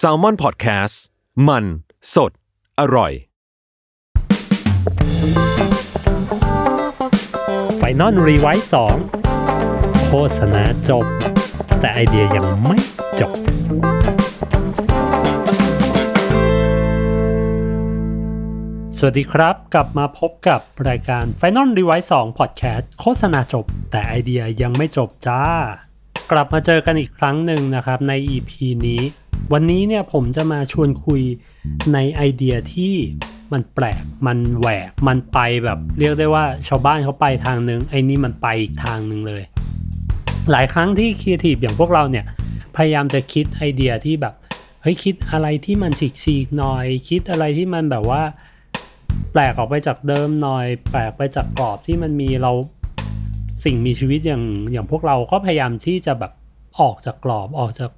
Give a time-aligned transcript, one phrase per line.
[0.00, 0.94] Salmon Podcast
[1.48, 1.64] มัน
[2.14, 2.32] สด
[2.80, 3.12] อร่อย
[7.78, 8.96] Final Revise สอง
[10.06, 11.04] โฆษณาจบ
[11.80, 12.78] แต่ไอเดียยังไม่
[13.20, 13.32] จบ
[18.98, 25.42] สวัสดีครับ กลับมาพบกับรายการ Final r e v i s e 2 Podcast โฆษณาจบ แต่ไอเดียยังไม่จบจ้า
[26.30, 28.52] กลับมาเจอกันอีกครั้งหนึ่งนะครับใน EP
[28.86, 29.02] นี้
[29.52, 31.22] วันนี้เนี่ยผมจะมาชวนคุย
[31.92, 32.94] ในไอเดียที่
[33.52, 39.42] มันแปลก มันแหวก มันไปแบบเรียกได้ว่าชาวบ้านเขาไปทางนึง ไอ้นี่มันไปอีกทางหนึ่งเลย
[40.50, 42.24] หลายครั้งที่ครีเอทีฟอย่างพวกเราเนี่ย
[42.76, 44.34] พยายามจะคิดไอเดียที่แบบ
[44.82, 48.22] เฮ้ยคิดอะไรที่มันฉีกๆหน่อย คิดอะไรที่มันแบบว่า
[49.32, 52.52] แปลกออกไปจากเดิมหน่อย แปลกไปจากกรอบที่มันมีเรา
[53.64, 56.32] สิ่งมีชีวิตอย่างอย่างพวกเราก็พยายามที่จะแบบ
[56.80, 57.90] ออกจากกรอบออกจาก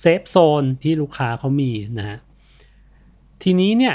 [0.00, 2.18] safe zone ที่ลูกค้าเขามีนะฮะ
[3.42, 3.94] ทีนี้เนี่ย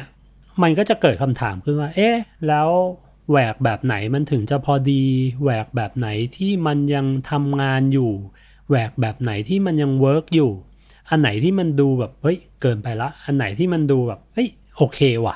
[0.62, 2.16] มันก็จะเกิดคำถามขึ้นว่า เอ๊ะ
[2.48, 2.70] แล้ว
[3.30, 5.04] แหวกแบบไหนมันถึงจะพอดี
[5.44, 8.12] แหวกแบบไหนที่มันยังทำงานอยู่
[8.70, 10.52] แหวกแบบไหนที่มันยัง work อยู่
[11.10, 15.36] อันไหนที่มันดูแบบเฮ้ยเกินไปละ อันไหนที่มันดูแบบเฮ้ยโอเคว่ะ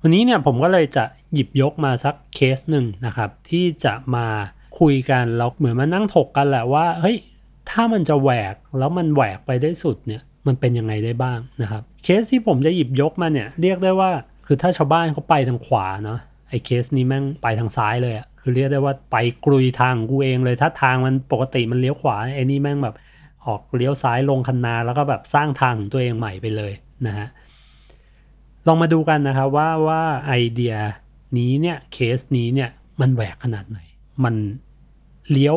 [0.00, 4.26] วันนี้เนี่ยผมก็เลยจะหยิบยกมาสักเคสหนึ่งนะครับ ที่จะมา
[4.80, 7.16] คุยกันแล้วเหมือนมานั่งถกกันแหละว่าเฮ้ย
[7.70, 14.10] ถ้ามันจะแหวกแล้วมันแหวกไปได้สุดเนี่ยมันเป็นยังไงได้บ้างนะครับ เคสที่ผมจะหยิบยกมาเนี่ยเรียกได้ว่า
[14.46, 19.16] คือถ้าชาวบ้านเขาไปทางขวาเนาะไอ้เคสนี้แม่งไปทางซ้ายเลยอะคือเรียกได้ว่าไป
[19.46, 22.96] กลุยทางกูเองเลย ถ้าทางมันปกติมันเลี้ยวขวาไอ้นี่แม่งแบบ
[23.46, 26.72] ออกเลี้ยวซ้ายลงคันนาแล้วก็แบบสร้างทางของตัวเองใหม่ไปเลย
[27.06, 27.28] นะฮะ
[28.66, 30.74] ลองมาดูกันนะครับว่าว่าไอเดีย
[31.38, 33.78] นี้เนี่ยเคสนี้เนี่ยมันแหวกขนาดไหน
[34.24, 34.34] มัน
[35.30, 35.56] เลี้ยว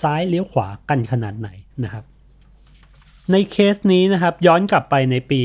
[0.00, 1.48] ซ้ายเลี้ยวขวากันขนาดไหน
[1.84, 2.04] นะครับ
[3.32, 5.42] ในเคสนี้นะครับย้อนกลับไปในปี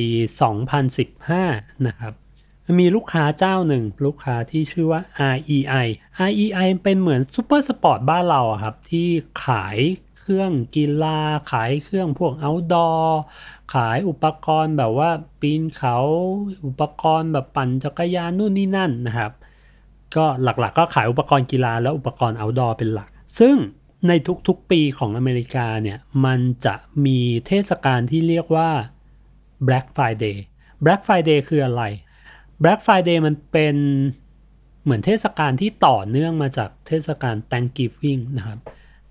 [0.71, 2.13] 2015 นะครับ
[2.79, 5.01] มีลูกค้าเจ้าหนึ่ง ลูกค้าที่ชื่อว่า
[5.35, 5.87] REI
[6.29, 9.07] REI เป็นเหมือนซูเปอร์สปอร์ตบ้านเราครับ ที่
[9.45, 9.77] ขาย
[10.19, 11.19] เครื่องกีฬา
[11.51, 13.07] ขายเครื่องพวก outdoor
[13.73, 15.09] ขายอุปกรณ์แบบว่า
[15.41, 15.97] ปีนเขา
[16.67, 19.31] อุปกรณ์แบบปั่นจักรยานนู่นนี่นั่นนะครับ
[20.15, 23.55] ก็หลักๆก็ขายอุปกรณ์กีฬาและอุปกรณ์ outdoor เป็นหลัก ซึ่ง
[24.07, 24.11] ใน
[24.47, 28.69] ทุกๆปีของอเมริกาเนี่ย มันจะมีเทศกาลที่เรียกว่า
[29.67, 30.37] Black Friday
[30.83, 31.83] Black Friday คืออะไร
[32.63, 33.75] Black Friday มันเป็น
[34.83, 38.59] เหมือนเทศกาลที่ต่อเนื่องมาจากเทศกาล Thanksgiving นะครับ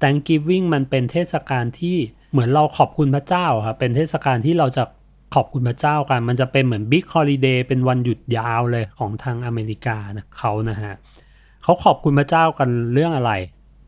[0.02, 1.96] Thanksgiving มันเป็นเทศกาลที่
[2.32, 4.84] เหมือนเราขอบคุณพระเจ้าครับ เป็นเทศกาลที่เราจะ
[5.34, 10.94] ขอบคุณพระเจ้ากัน มันจะเป็นเหมือน Big Holiday เป็นวันหยุดยาวเลยของทางอเมริกานะเขานะฮะ
[11.62, 13.32] เขาขอบคุณพระเจ้ากันเรื่องอะไร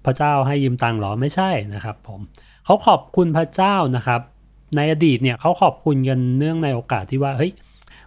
[0.07, 2.21] พระเจ้าให้ยืมตังค์หรอไม่ใช่นะครับผม
[2.65, 4.21] เขาขอบคุณพระเจ้านะครับ
[4.77, 7.53] ในอดีตเนี่ยเขาขอบคุณกันเนื่องในโอกาสที่ว่าเฮ้ย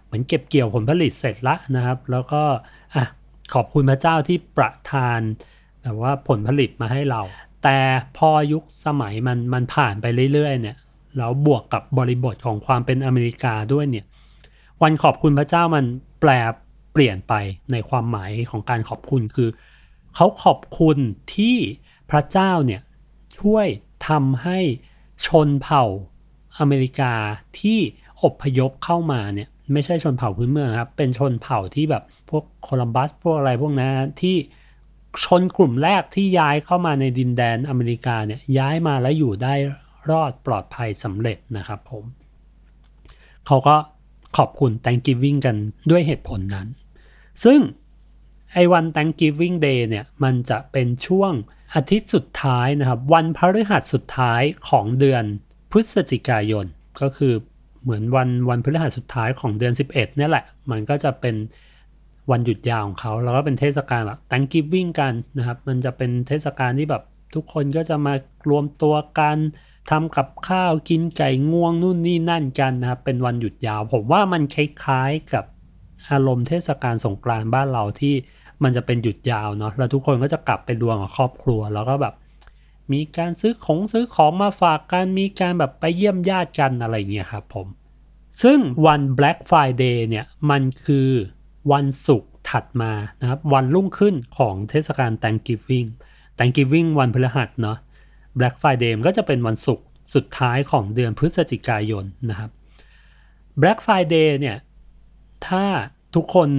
[0.04, 2.42] เหมือนเก็บเกี่ยวผลผลิตเสร็จละนะครับ แล้วก็
[2.94, 3.04] อะ
[3.54, 5.20] ขอบคุณพระเจ้าที่ประทาน
[5.82, 7.22] แบบว่าผลผลิตมาให้เรา
[7.64, 7.78] แต่
[8.16, 10.76] พอยุคสมัยมันมันผ่านไปเรื่อยๆเนี่ย
[11.16, 14.06] แล้วบวกกับบริบทของความเป็นอเมริกาด้วยเนี่ย
[14.82, 15.84] วันขอบคุณพระเจ้ามัน
[16.20, 16.30] แปล
[16.92, 17.34] เปลี่ยนไป
[17.72, 19.48] ในความหมายของการขอบคุณคือ
[20.16, 20.98] เขาขอบคุณ
[21.34, 21.56] ที่
[22.10, 22.80] พระเจ้าเนี่ย
[23.38, 23.66] ช่วย
[24.08, 24.58] ทำให้
[25.26, 25.84] ชนเผ่า
[26.58, 27.14] อเมริกา
[27.60, 27.78] ที่
[28.22, 34.36] อพยพเข้ามาเนี่ยไม่ใช่ชนเผ่าพื้นเมืองครับเป็นชนเผ่าที่แบบพวกโคลัมบัสพวกอะไรพวกนั้นที่
[35.24, 39.54] ชนกลุ่มแรกที่ย้ายเข้ามาในดินแดนอเมริกาเนี่ยย้ายมาแล้วอยู่ได้
[40.10, 42.04] รอดปลอดภัยสำเร็จนะครับผม
[43.46, 43.76] เขาก็
[44.36, 45.56] ขอบคุณ Thanksgiving กัน
[45.90, 46.66] ด้วยเหตุผลนั้น
[47.44, 47.60] ซึ่ง
[48.54, 51.32] ไอ้วัน Thanksgiving Day เนี่ยมันจะเป็นช่วง
[51.74, 55.24] อาทิตย์สุดท้ายนะครับวันพฤหัสสุดท้ายของเดือน
[55.70, 56.66] พฤศจิกายน
[57.00, 57.32] ก็คือ
[57.82, 61.36] เหมือนวันวันพฤหัสสุดท้ายของเดือน 11เนี่ยแหละ มันก็จะเป็น
[62.30, 67.02] วันหยุดยาวของเขาแล้วก็เป็นเทศกาลแบบ Thanksgiving กันนะครับ มันจะเป็นเทศกาลที่แบบ
[67.34, 68.14] ทุกคนก็จะมา
[68.50, 69.38] รวมตัวกัน
[69.90, 75.44] ทำกับข้าวกินไก่ง่วงนู่นนี่นั่นกันนะครับเป็นวันหยุดยาว ผมว่ามันคล้ายๆกับ
[76.10, 78.14] อารมณ์เทศกาลสงกรานต์บ้านเราที่
[78.62, 82.14] มันจะเป็นหยุดยาวเนาะแล้วทุกคนก็จะกลับไปรวมกับครอบครัว แล้วก็แบบ
[82.92, 87.66] มีการซื้อของซื้อของมาฝากกันมีการแบบไปเยี่ยมญาติกันอะไรเงี้ยครับผม
[88.42, 91.08] ซึ่งวัน Black Friday เนี่ยมันคือ
[91.72, 95.88] วันศุกร์ถัดมานะครับวันรุ่งขึ้นของเทศกาล Thanksgiving
[96.38, 97.78] Thanksgiving วันพฤหัสเนาะ
[98.38, 99.84] Black Friday ก็จะเป็นวันศุกร์
[100.14, 102.50] สุดท้ายของเดือนพฤศจิกายนนะครับ
[103.60, 104.56] Black Friday เนี่ย
[105.46, 105.64] ถ้า
[106.14, 106.50] ทุกคน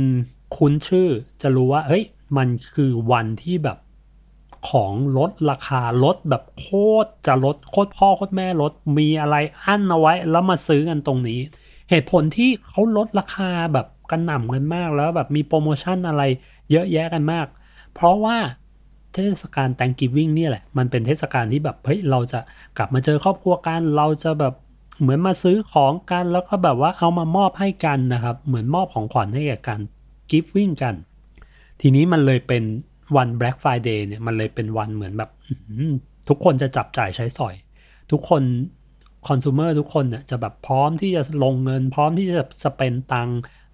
[0.56, 1.10] คุ้นชื่อ
[1.42, 2.04] จะรู้ว่าเฮ้ย
[2.38, 3.78] มันคือวันที่แบบ
[4.70, 6.68] ของลดราคาลดแบบโค
[7.04, 9.36] ตรจะลดโคตรพ่อโคตรแม่ลดมีอะไร
[9.66, 11.40] อั้นเอาไว้แล้วมาซื้อกันตรงนี้
[11.90, 16.24] เหตุผลที่เขาลดราคาแบบกระหน่ำกันมากแล้วแบบมีโปรโมชั่นอะไร
[16.72, 17.48] เยอะแยะกันมาก
[17.94, 18.38] เพราะว่า
[19.14, 22.40] เทศกาล Thanksgiving เนี่ยแหละ มันเป็นเทศกาลที่แบบเฮ้ยเราจะ
[22.78, 24.54] กลับมาเจอครอบครัวกัน เราจะแบบ
[25.00, 29.80] เหมือนมาซื้อของกัน แล้วก็แบบว่าเอามามอบให้กันนะครับ เหมือนมอบของขวัญให้แก่กัน
[30.32, 30.96] giving กัน
[31.82, 32.64] ทีนี้มันเลยเป็น
[33.16, 35.32] วัน Black Friday เนี่ยมันเลยเป็นวันเหมือนแบบ
[36.30, 37.56] ทุกคนจะจับจ่ายใช้สอย
[38.12, 38.44] ทุกคน
[39.28, 43.30] คอน sumer ทุกคนเนี่ยจะแบบพร้อมที่จะลงเงิน พร้อมที่จะสเปนตัง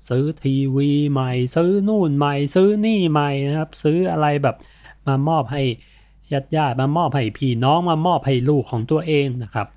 [0.10, 4.56] ซื้อทีวีใหม่ ซื้อนู่นใหม่ ซื้อนี่ใหม่นะครับ ซื้ออะไรแบบ
[5.07, 5.63] มามอบให้
[6.31, 9.68] ญาติญาติมามอบให้พี่น้องมามอบให้ลูกของตัวเองนะครับ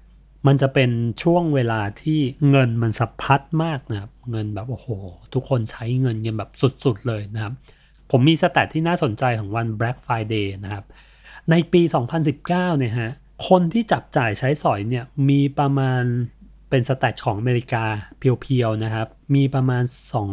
[0.46, 0.90] มันจะเป็น
[1.22, 2.20] ช่วงเวลาที่
[2.50, 4.88] เงินมันสะพัดมากนะครับ เงินแบบโอ้โห
[5.34, 6.50] ทุกคนใช้เงินกันแบบ
[6.84, 7.52] สุดๆเลยนะครับ
[8.10, 10.84] ผมมีสแตทที่น่าสนใจของวัน Black Friday นะครับ
[11.50, 11.82] ในปี
[12.30, 13.12] 2019 เนี่ยฮะ
[13.48, 16.02] คนที่จับจ่ายใช้สอยเนี่ยมีประมาณ
[16.70, 17.84] เป็นสแตทของอเมริกา
[18.18, 19.82] เพียวๆนะครับ มีประมาณ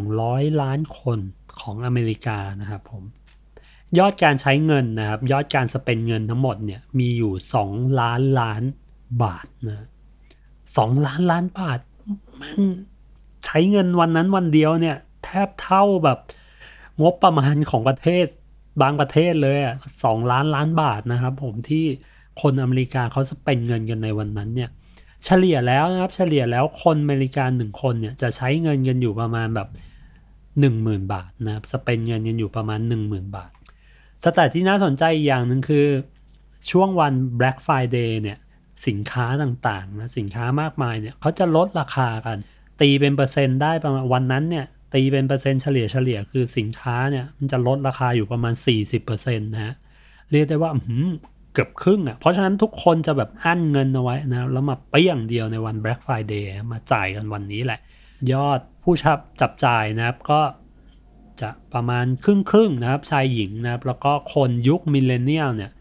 [0.06, 1.20] 200 ล้านคน
[1.60, 3.04] ของอเมริกานะครับผม
[4.00, 7.34] ยอดการใช้เงินนะครับ ยอดการสเปนเงินทั้งหมดเนี่ยมีอยู่
[7.68, 8.64] 2 ล้านล้าน
[9.24, 9.88] บาทนะ
[10.78, 11.80] สองล้านล้านบาท
[12.42, 12.60] มัน
[13.46, 16.20] ใช้เงินวันนั้นวันเดียวเนี่ยแทบเท่าแบบ
[17.02, 18.26] งบประมาณของประเทศ
[18.82, 21.86] บางประเทศเลยอะสองล้านล้านบาทนะครับ ผมที่
[22.42, 24.70] คนอเมริกาเขาสเปนเงินกันในวันนั้นเนี่ย
[25.26, 29.70] เฉลี่ยแล้วนะครับ เฉลี่ยแล้วคนอเมริกันหนึ่งคนเนี่ยจะใช้เงินกันอยู่ประมาณแบบ
[30.60, 33.52] หนึ่งหมื่นบาทนะครับสเปนเงินกันอยู่ประมาณหนึ่งหมื่นบาท
[34.24, 35.88] สแตทที่น่าสนใจอีกอย่างหนึ่งคือ
[36.72, 38.38] ช่วงวัน Black Friday เนี่ย
[38.88, 42.38] สินค้าต่างๆนะสินค้ามากมายเนี่ยเขาจะลดราคากัน
[42.81, 48.54] ตีเป็นเปอร์เซ็นต์ได้ประมาณวันนั้นเนี่ย ตีเป็นเปอร์เซ็นต์เฉลี่ยเฉลี่ยคือสินค้าเนี่ยมันจะลดราคาอยู่ประมาณ
[49.00, 49.75] 40%นะฮะ
[50.31, 51.06] เรียกได้ว่าอื้อหือ
[51.54, 57.80] เกือบครึ่งอะเพราะฉะนั้นทุกคนจะแบบอั้นเงินเอาไว้นะแล้วมาเปี้ยงเดียวในวัน Black Friday มาจ่ายกันวันนี้แหละ
[58.31, 60.42] ยอดผู้ชับจับจ่ายนะครับก็
[61.42, 65.72] จะประมาณครึ่งครึ่งนะครับชายหญิงนะครับ แล้วก็คนยุค millennial เนี่ย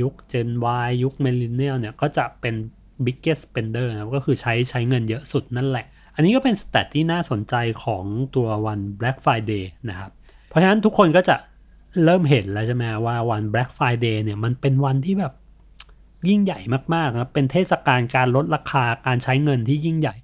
[0.00, 0.50] ยุค Gen
[0.86, 2.54] Y ยุค millennial เนี่ยก็จะเป็น
[3.04, 7.54] biggest spender นะครับก็คือใช้ใช้เงินเยอะสุดนั่นแหละ อันนี้ก็เป็น stat ที่น่าสนใจ
[7.84, 8.04] ของ
[8.36, 10.10] ตัววัน Black Friday นะครับ
[10.48, 11.36] เพราะฉะนั้นทุกคนก็จะ
[12.04, 15.32] เริ่มเห็นแล้วใช่ไหมว่าวัน Black Friday เนี่ยมันเป็นวันที่แบบ
[16.28, 16.60] ยิ่งใหญ่
[16.94, 20.14] มากๆนะครับเป็นเทศกาลการลดราคาการใช้เงินที่ยิ่งใหญ่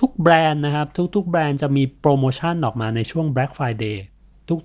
[0.00, 3.96] ทุกๆแบรนด์นะครับ ทุกๆแบรนด์จะมีโปรโมชั่นออกมาในช่วง Black Friday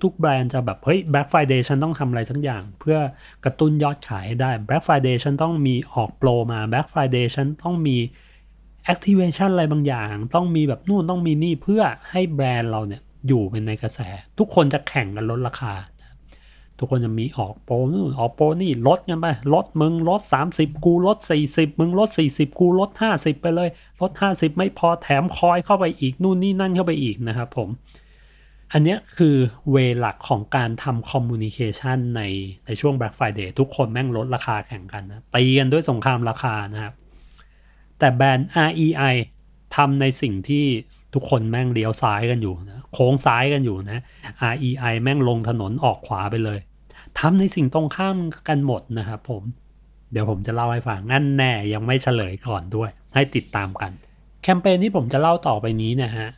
[0.04, 2.98] ทุกๆแบรนด์จะแบบเฮ้ย Black Friday ฉันต้องทำอะไรสักอย่าง เพื่อ
[3.44, 7.96] กระตุ้นยอดขายให้ได้ Black Friday ฉันต้องมีออกโปรมา Black Friday ฉันต้องมี
[8.92, 14.00] activation อะไรบางอย่าง ต้องมีแบบนู่นต้องมีนี่เพื่อให้แบรนด์เราเนี่ยอยู่เป็นในกระแส
[14.38, 15.74] ทุกคนจะแข่งกันลดราคา
[16.78, 20.20] ทุกคนจะมีออกโปรนู่นออกโปรนี่ลดกันไปลดมึงลด
[20.52, 21.18] 30 กูลด
[21.50, 23.68] 40 มึงลด 40 กูลด 50 ไปเลย
[24.00, 27.68] ลด 50 ไม่พอแถมคอยเข้าไปอีกนู่นนี่นั่นเข้าไปอีกนะครับผม
[28.72, 29.36] อันนี้คือ
[29.70, 32.22] เวหลักของการทำคอมมูนิเคชันใน
[32.66, 36.94] ในช่วง Black Friday ทุกคนแม่งลดราคาแข่งกันนะตีกันด้วยสงครามราคานะครับ
[37.98, 39.14] แต่แบรนด์ REI
[39.76, 40.64] ทำในสิ่งที่
[41.14, 44.02] ทุกคนแม่งเลี้ยวซ้ายกันอยู่นะโค้งซ้ายกันอยู่นะ
[44.52, 46.58] REI แม่งลงถนนออกขวาไปเลย
[47.18, 48.16] ทำในสิ่งตรงข้าม
[48.48, 49.42] กันหมดนะครับผม
[50.12, 53.92] เดี๋ยวผมจะเล่าให้ฟังงั้นแน่ยังไม่เฉลยก่อนด้วย ให้ติดตามกัน
[54.42, 56.28] แคมเปญที่ผมจะเล่าต่อไปนี้นะฮะ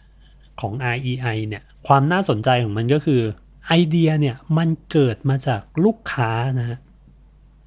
[0.61, 3.23] ของ REI เนี่ยความน่าสนใจของมันก็คือ
[3.69, 6.79] ไอเดียเนี่ยมันเกิดมาจากลูกค้านะฮะ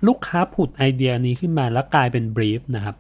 [0.08, 2.96] ลูกค้าผุดไอเดียนี้ขึ้นมาแล้วกลายเป็น brief นะครับ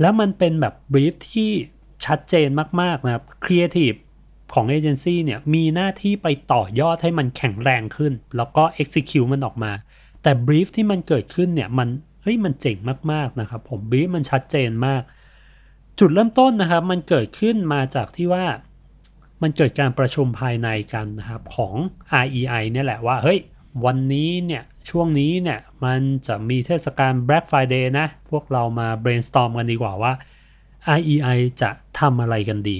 [0.00, 1.50] แล้วมันเป็นแบบ brief ที่
[2.04, 2.48] ชัดเจน
[2.80, 3.92] มาก ๆ นะครับครีเอทีฟ
[4.54, 9.72] ของเอเจนซี่เนี่ยมีหน้าที่ไปต่อยอดให้มันแข็งแรงขึ้น แล้วก็ execute มันออกมา
[10.22, 11.88] แต่บรีฟที่มันเกิดขึ้นเนี่ยมัน
[12.22, 12.76] เฮ้ยมันเจ๋ง
[13.12, 15.02] มาก ๆ นะครับผมบรีฟมันชัดเจนมาก
[15.98, 18.44] จุดเริ่มต้นนะครับ มันเกิดขึ้นมาจากที่ว่า
[19.42, 21.74] มันเกิดการประชุมภายในกันนะครับของ
[22.24, 23.38] REI เนี่ยแหละว่าเฮ้ย
[23.84, 30.12] วันนี้เนี่ย ช่วงนี้เนี่ยมันจะมีเทศกาล Black Friday นะ พวกเรามา brainstorm กันดีกว่าว่า
[30.98, 31.70] REI จะ
[32.00, 32.78] ทำอะไรกันดี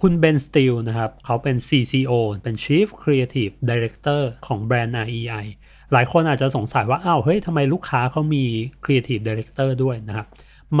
[0.00, 5.44] คุณเบนสติลนะครับ เขาเป็น CCO เป็น Chief Creative Director ของแบรนด์ REI
[5.92, 8.44] หลายคนอาจจะสงสัยว่าอ้าวเฮ้ยทำไมลูกค้าเขามี
[8.84, 10.26] Creative Director ด้วยนะครับ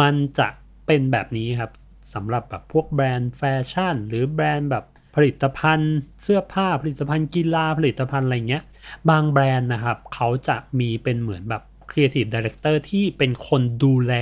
[0.00, 0.48] มันจะ
[0.86, 1.70] เป็นแบบนี้ครับ
[2.14, 4.84] สำหรับแบบพวกแบรนด์แฟชั่น หรือแบรนด์แบบ
[5.16, 8.62] ผลิตภัณฑ์เสื้อผ้าผลิตภัณฑ์กีฬาผลิตภัณฑ์อะไรเงี้ย
[9.10, 14.14] บางแบรนด์นะครับเขาจะมีเป็นเหมือนแบบ Creative Director ที่เป็นคนดูแล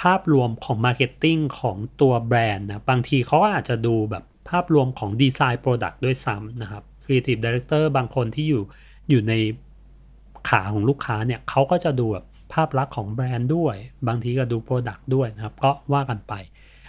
[0.00, 8.62] ภาพรวมของ Marketing ของตัวแบรนด์นะบางทีเขาอาจจะดูแบบภาพรวมของดีไซน์ Product ด้วยซ้ำนะครับ Creative Director บางคนที่อยู่
[9.10, 9.34] อยู่ใน
[10.48, 13.76] ขาของลูกค้าเนี่ยเขาก็จะดูแบบภาพลักษณ์ของแบรนด์ด้วย
[14.08, 16.34] บางทีก็ดู product ด้วยนะครับ ก็ว่ากันไป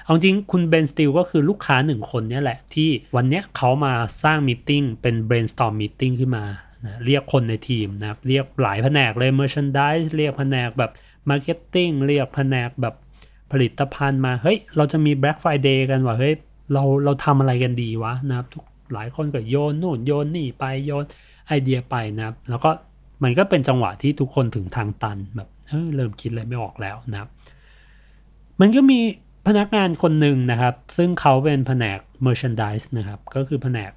[0.04, 6.46] เอาจริงคุณ Ben Steele ก็คือลูกค้าหนึ่งคนนี่แหละ ที่วันนี้เขามาสร้าง meeting เป็น brainstorm meeting ขึ้นมา
[6.86, 10.92] นะเรียกคนในทีมนะเรียกหลายแผนกเลย merchandise เรียกแผนกแบบ
[11.30, 12.96] marketing เรียกแผนกแบบ
[13.52, 16.34] ผลิตภัณฑ์มา เฮ้ย เราจะมี Black Friday กันว่ะเฮ้ย
[16.74, 21.06] เราเราทำอะไรกันดีวะนะครับทุกหลายคนก็โยนนู่นโยนนี่ไปโยน
[21.48, 22.70] ไอเดียไปนะครับ แล้วก็
[23.24, 27.30] มันก็เป็นจังหวะที่ทุกคนถึงทางตันแบบเออเริ่มคิดอะไรไม่ออกแล้วนะครับ
[28.62, 29.00] มันก็มี
[29.48, 33.92] พนักงานคนหนึ่งนะครับ ซึ่งเขาเป็นแผนก merchandise นะครับ ก็คือแผนก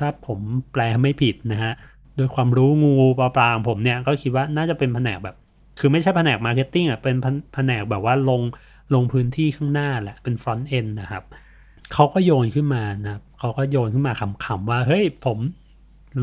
[0.00, 0.40] ถ้าผม
[0.72, 1.72] แปลไม่ผิดนะฮะ
[2.16, 5.36] โดยความรู้งูปลาปลาของผมเนี่ยก็คิดว่าน่าจะเป็นแผนกแบบ
[5.78, 7.16] คือไม่ใช่แผนก marketing อะเป็น
[7.54, 8.42] แผนกแบบว่าลง
[8.94, 11.24] ลงพื้นที่ข้างหน้าแหละเป็น front end นนะครับ
[11.92, 14.12] เขาก็โยนขึ้นมานะครับเขาก็โยนขึ้นมา
[14.44, 15.38] ขำๆว่า เฮ้ยผม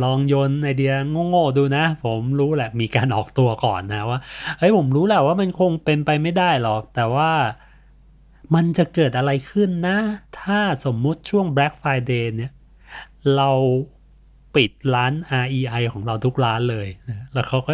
[0.03, 0.93] ลองโยนไอเดีย
[1.29, 4.19] โง่ๆดูนะ ผมรู้แหละมีการออกตัวก่อนนะว่า
[4.57, 7.31] เฮ้ยผมรู้แหละว่ามันคงเป็นไปไม่ได้หรอก แต่ว่า
[8.55, 9.97] มันจะเกิดอะไรขึ้นนะ
[10.41, 12.51] ถ้าสมมุติช่วง Black Friday เนี่ย
[13.35, 13.49] เรา
[14.55, 17.73] ปิดร้าน REI ของเราทุกร้านเลยนะแล้วเขาก็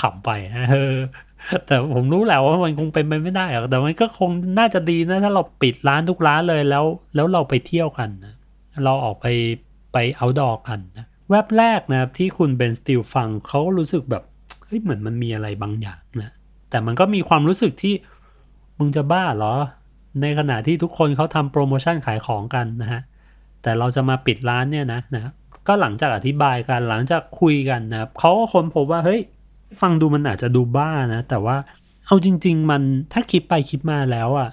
[0.00, 0.30] ขำๆไป
[0.72, 0.96] เออ
[1.66, 8.34] แต่ผมรู้แหละว่ามันคงเป็นไปไม่ได้หรอกแต่มันก็คงน่าจะดีนะ ถ้าเราปิดร้านทุกร้านเลยแล้ว แล้วเราไปเที่ยวกันนะ
[8.84, 9.26] เราออกไป
[9.92, 14.22] ไปเอาดอกันนะแวบแรกนะครับที่คุณเบนสติลฟังเขารู้สึกแบบ
[14.64, 16.32] เฮ้ยเหมือนมันมีอะไรบางอย่างนะ
[16.70, 17.94] แต่มันก็มีความรู้สึกที่
[18.78, 19.54] มึงจะบ้าเหรอ
[20.22, 23.00] ในขณะที่ทุกคนเขาทำโปรโมชั่นขายของกันนะฮะ
[23.62, 25.32] แต่เราจะมาปิดร้านเนี่ยนะนะ
[25.68, 29.20] ก็หลังจากอธิบายกันหลังจากคุยกันนะครับเขาก็ค้นพบว่าเฮ้ย
[29.80, 31.56] ฟังดูมันอาจจะดูบ้านะ แต่ว่า
[32.06, 32.82] เอาจริง ๆ มัน
[33.12, 34.50] ถ้าคิดไปคิดมาแล้วอะ่ะ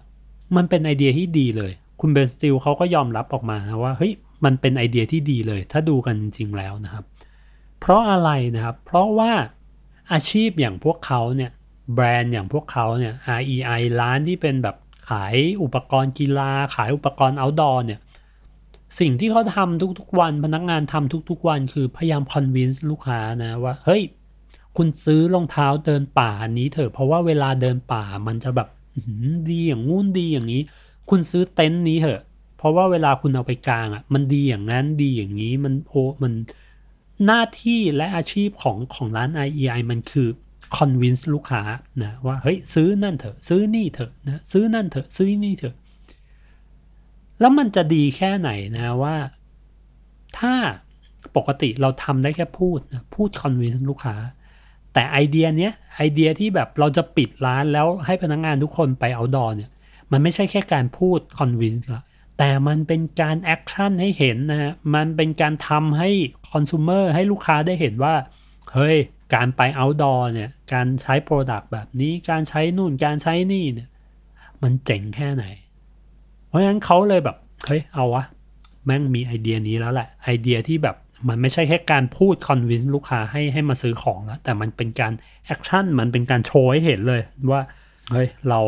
[0.55, 4.13] มันเป็นไอเดียที่ดีเลย คุณเบนสติลเขาก็ยอมรับออกมานะว่าเฮ้ย
[4.45, 7.03] มันเป็นไอเดียที่ดีเลย ถ้าดูกันจริง ๆ แล้วนะครับ
[7.79, 9.31] เพราะอะไรนะครับ เพราะว่า
[10.11, 11.51] อาชีพอย่างพวกเขาเนี่ย
[11.93, 14.75] แบรนด์อย่างพวกเขาเนี่ย REI ร้านที่เป็นแบบ
[15.09, 17.99] ขายอุปกรณ์กีฬา ขายอุปกรณ์ outdoor เนี่ย
[18.99, 24.01] สิ่งที่เขาทำทุกๆวันพนักงานทำทุกๆวัน คือพยายามคอนวินส์ลูกค้านะว่า เฮ้ย
[24.77, 28.67] คุณซื้อรองเท้าเดินป่าอันนี้เถอะเพราะว่าเวลาเดินป่ามันจะแบบ
[29.49, 30.61] ดีอย่างงู้นดีอย่างนี้
[31.09, 32.21] คุณซื้อเต็นท์นี้เถอะ
[32.57, 36.33] เพราะว่าเวลาคุณเอาไปกลางอะ มันดีอย่างนั้นดีอย่างนี้มันโอ้มัน
[37.25, 40.27] หน้าที่และอาชีพของของร้าน REI มันคือ
[40.75, 41.63] convince ลูกค้า
[42.03, 45.75] นะว่าเฮ้ยซื้อนั่นเถอะ ซื้อนี่เถอะนะซื้อนั่นเถอะซื้อนี่เถอะ
[47.39, 49.15] แล้วมันจะดีแค่ไหนนะว่า
[50.37, 50.53] ถ้า
[51.35, 54.15] ปกติเราทำได้แค่พูดนะพูด convince ลูกค้า
[54.93, 59.69] แต่ไอเดียเนี้ยไอเดียที่แบบเราจะปิดร้านแล้วให้พนักงานทุกคนไป outdoor เนี่ย
[60.11, 62.03] มันไม่ใช่แค่การพูด convince ละ
[62.37, 66.09] แต่มันเป็นการ action ให้เห็นนะฮะมันเป็นการทำให้
[66.51, 68.15] consumer ให้ลูกค้าได้เห็นว่า
[68.73, 68.97] เฮ้ย
[69.35, 73.89] การไป outdoor เนี่ย การใช้ product แบบนี้ การใช้นู่น การใช้นี่เนี่ย
[74.63, 75.45] มันเจ๋งแค่ไหน
[76.55, 78.23] เพราะฉะนั้นเขาเลยแบบเฮ้ยเอาวะ
[78.85, 80.95] แม่งมีไอเดียนี้แล้วแหละไอเดียที่แบบ
[81.29, 85.13] มันไม่ใช่แค่การพูด convince ลูกค้าให้ให้มาซื้อของแล้วแต่มันเป็นการ
[85.45, 87.21] action มันเป็นการโชว์ให้เห็นเลย
[87.51, 87.61] ว่า
[88.11, 88.61] เฮ้ยเรา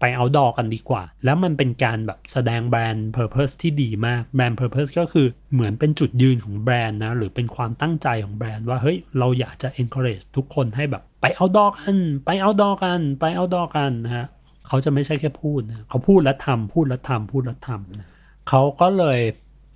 [0.00, 14.26] ไป outdoor กันดีกว่า แล้วมันเป็นการแบบแสดง brand purpose ที่ดีมาก brand purpose ก็คือเหมือนเป็นจุดยืนของแบรนด์นะ หรือเป็นความตั้งใจของแบรนด์ว่าเฮ้ยเราอยากจะ encourage ทุกคนให้แบบไปเอาดอกัน ไปเอาดอกัน ไปเอาดอกันนะฮะ
[14.70, 18.08] เขาจะไม่ใช่แค่พูดนะเขาพูดแล้วทำพูดแล้วทำพูดแล้วทำนะ
[18.48, 19.20] เขาก็เลย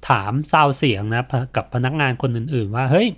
[0.09, 1.23] ถามซาวเสียงนะ
[1.57, 3.09] กับพนักงานคนอื่น ๆ ว่าเฮ้ย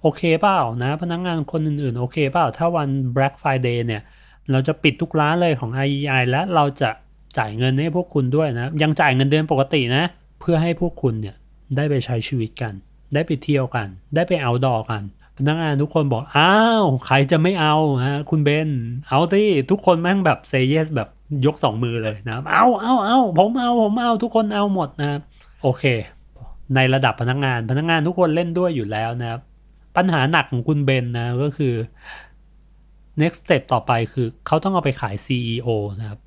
[0.00, 4.02] โอเคเปล่านะ พนักงานคนอื่น ๆ โอเคเปล่าถ้าวัน Black Friday เนี่ย
[4.50, 6.90] เราจะปิดทุกร้านเลยของ IEI และเราจะ
[7.38, 10.04] จ่ายเงินให้พวกคุณด้วยนะ ยังจ่ายเงินเดือนปกตินะ
[10.40, 11.36] เพื่อให้พวกคุณเนี่ย
[11.76, 12.74] ได้ไปใช้ชีวิตกัน
[13.14, 15.02] ได้ไปเที่ยวกัน ได้ไปเอาดอกัน
[15.40, 17.74] พนักงานทุกคนบอก อ้าว ใครจะไม่เอา
[18.06, 18.68] ฮะ คุณเบน
[19.08, 21.08] เอาที่ทุกคนแม่งแบบเซเยสแบบ
[21.46, 25.20] ยกสองมือเลยนะเอาเอาเอาผมเอา ผมเอา ทุกคนเอาหมดนะครับ
[25.62, 25.84] โอเค
[26.74, 29.40] ในระดับพนักงาน พนักงานทุกคนเล่นด้วยอยู่แล้วนะครับ
[29.96, 31.74] ปัญหาหนักของคุณเบนนะก็คือ
[33.20, 35.68] next step ต่อไปคือเขาต้องเอาไปขาย CEO
[36.00, 36.20] นะครับ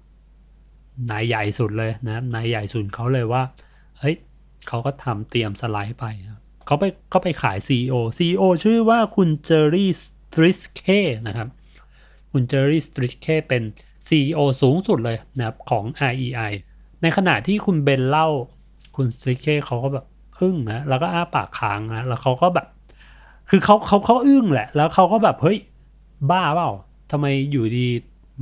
[1.12, 3.42] นายใหญ่สุดเลยนะนายใหญ่สุดเขาเลยว่า
[4.00, 4.16] เฮ้ย
[4.68, 10.84] เขาก็ทำเตรียมสไลด์ไปนะ เขาไปเขาไปขาย CEO CEO ชื่อว่าคุณเจอรี่สตริสเค
[11.28, 11.48] นะครับ
[12.32, 13.64] คุณเจอรี่สตริสเคเป็น
[14.08, 16.52] CEO สูงสุดเลยนะครับของ REI
[17.02, 18.28] ในขณะที่คุณเบนเล่า
[18.96, 20.06] คุณสติเคเขาก็แบบ
[20.40, 22.68] อึ้งนะแล้วก็อ้าปากค้างนะแล้วเขาก็แบบ
[23.50, 25.58] คือเขาเขาเขาอึ้งแหละ แล้วเขาก็แบบเฮ้ย
[26.32, 26.72] บ้าเปล่า
[27.12, 27.88] ทำไมอยู่ดี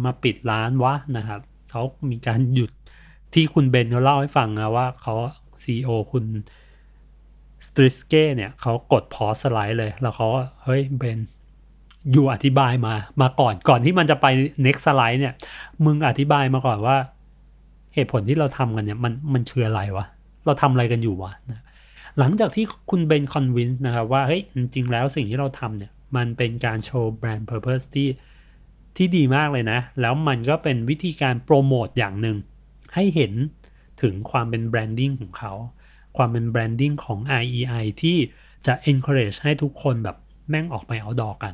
[0.04, 2.72] มาปิดร้านวะนะครับเขามีการหยุด
[3.34, 5.14] ที่คุณเบนเขาเล่าให้ฟังนะว่าเขา
[5.64, 6.24] ซีอคุณ
[7.66, 11.20] สตริสเก้เนี่ยเขากดพอสไลด์เลย แล้วเขาก็เฮ้ยเบน
[12.12, 14.26] อยู่อธิบายมามาก่อนก่อนที่มันจะไป
[14.66, 15.34] next slide เนี่ย
[15.86, 16.98] มึงอธิบายมาก่อนว่า
[17.94, 20.06] เหตุผลที่เราทำกันเนี่ย มันมันคืออะไรวะ
[20.46, 21.62] เราทำอะไรกันอยู่วะนะ
[22.20, 28.10] หลังจากที่คุณเบน convince นะครับว่า เฮ้ย จริงแล้วสิ่งที่เราทำเนี่ย มันเป็นการโชว์ brand purpose ที่
[28.98, 32.38] ที่ดีมากเลยนะ แล้วมันก็เป็นวิธีการโปรโมทอย่างหนึ่ง
[32.94, 33.34] ให้เห็น
[34.02, 35.54] ถึงความเป็นแบรนดิ้งของเขา
[36.18, 38.18] ความเป็นแบรนดิ้งของ IEI ที่
[38.68, 40.16] จะ encourage ให้ทุกคนแบบ
[40.50, 41.54] แม่งออกไปเอาดอกัน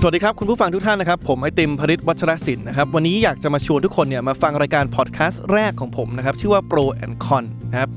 [0.00, 7.90] สวัสดีครับ คุณผู้ฟังทุกท่านนะครับ ผมไอติมพริตวัชรศิลป์นะครับ วันนี้อยากจะมาชวนทุกคนเนี่ยมาฟังรายการพอดแคสต์แรกของผมนะครับ ชื่อว่า Pro and Con นะครับ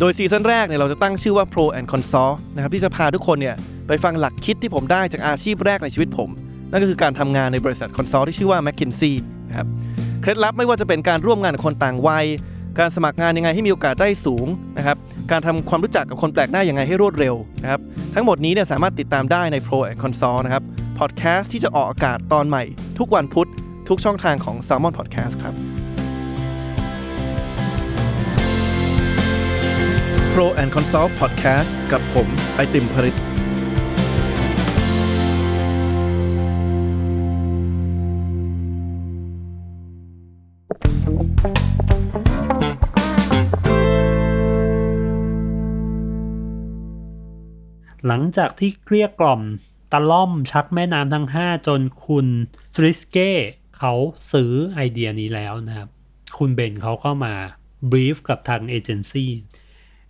[0.00, 3.56] โดยซีซั่นแรกเนี่ยเราจะตั้งชื่อว่า Pro and Consult นะครับที่จะพาทุกคนเนี่ย
[3.86, 6.30] ไปฟังหลักคิดที่ผมได้จากอาชีพแรกในชีวิตผม
[6.70, 9.14] นั่นก็คือการทำงานในบริษัท consult ที่ชื่อว่า McKinsey
[9.48, 9.68] นะครับ
[10.20, 12.26] เคล็ดลับไม่ว่าจะเป็นการร่วมงานกับคนต่างวัย
[12.78, 14.46] การสมัครงานยังไงให้มีโอกาสได้สูง
[14.78, 14.96] นะครับ
[15.30, 17.80] การทำความรู้จักกับคนแปลกหน้ายังไงให้รวดเร็วนะครับ
[18.14, 20.62] ทั้งหมดนี้เนี่ยสามารถติดตามได้ใน Pro and Consult นะครับ
[20.98, 22.62] พอดแคสต์ที่จะออกอากาศตอนใหม่
[22.98, 23.48] ทุกวันพุธ
[23.88, 25.54] ทุกช่องทางของ Salmon Podcast ครับ
[30.32, 33.16] Pro and Consult Podcast กับผม ไอติมพริต
[48.06, 49.42] หลังจากที่เกลี้ยกล่อม
[49.92, 52.26] ตะล่อมชักแม่น้ำทั้ง 5 จนคุณ
[52.66, 53.30] สตริสเก้
[53.78, 53.92] เขา
[54.32, 55.88] ซื้อไอเดียนี้แล้วนะครับ
[56.38, 57.34] คุณเบนเขาก็มา
[57.90, 59.30] บรีฟกับทางเอเจนซี่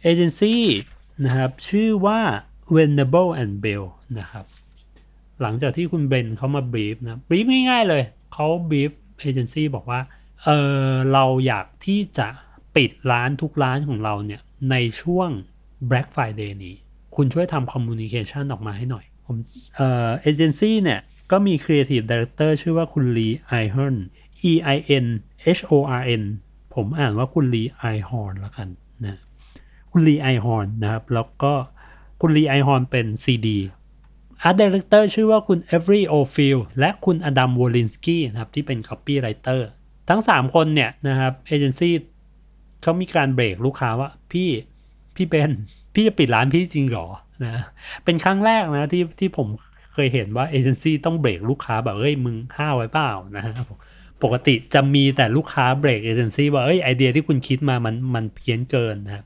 [0.02, 0.62] เอเจนซี่
[1.24, 2.20] นะครับชื่อว่า
[2.74, 3.84] Venables and Bell
[4.18, 4.44] นะครับ
[5.40, 10.00] หลังจากที่คุณเบนเขามาบรีฟนะบรีฟง่ายๆเลยเขาบรีฟเอเจนซี่บอกว่า
[10.44, 10.50] เอ
[10.84, 12.28] อเราอยากที่จะ
[12.76, 15.28] ปิดร้านทุกร้านของเราเนี่ย ในช่วง
[15.90, 16.76] Black Friday นี้
[17.16, 19.36] คุณช่วยทำ communication ออกมาให้หน่อย ผม
[19.76, 21.00] เอ่อเอเจนซี่เนี่ย
[21.30, 23.96] ก็มี Creative Director ชื่อว่าคุณลีไอฮอน
[24.50, 25.06] E I N
[25.56, 26.22] H O R N
[26.74, 28.68] ผมอ่านว่าคุณลีไอฮอนละกัน
[29.04, 29.18] นะ
[29.90, 31.52] คุณลีไอฮอนนะครับ แล้วก็
[32.20, 33.48] คุณลีไอฮอนเป็น CD
[34.42, 39.60] Art Director ชื่อว่าคุณเอฟรีโอฟิลและคุณอดัมวอลินสกี้นะครับ ที่เป็น Copywriter
[40.08, 41.94] ทั้ง 3 คนเนี่ยนะครับเอเจนซี่
[42.82, 44.48] เขามีการเบรกลูกค้าว่า พี่
[45.14, 45.52] พี่เบน
[45.94, 47.06] พี่จะปิดร้านพี่จริงหรอ
[47.44, 47.64] นะ
[48.04, 49.48] เป็นครั้งแรกนะที่ที่ผม
[49.94, 53.54] เคยเห็นว่าเอเจนซี่ต้องเบรกลูกค้าแบบเอ้ยมึงห้าวไว้เปล่านะฮะ
[54.22, 59.24] ปกติจะมีแต่ลูกค้าเบรกเอเจนซี่ว่าเอ้ยไอเดียที่คุณคิดมามันมันเพี้ยนเกินนะครับ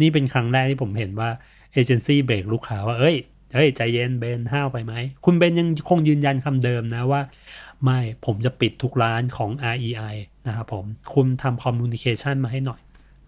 [0.00, 1.30] นี่เป็นครั้งแรกที่ผมเห็นว่า
[1.72, 3.16] เอเจนซี่เบรกลูกค้าว่าเอ้ย
[3.54, 7.22] เฮ้ยใจเย็นเบนห้าวไปไหม คุณเบนยังคงยืนยันคำเดิมนะว่า
[7.84, 10.14] ไม่ผมจะปิดทุกร้านของ REI
[10.46, 12.80] นะครับผม คุณทำ communication มาให้หน่อย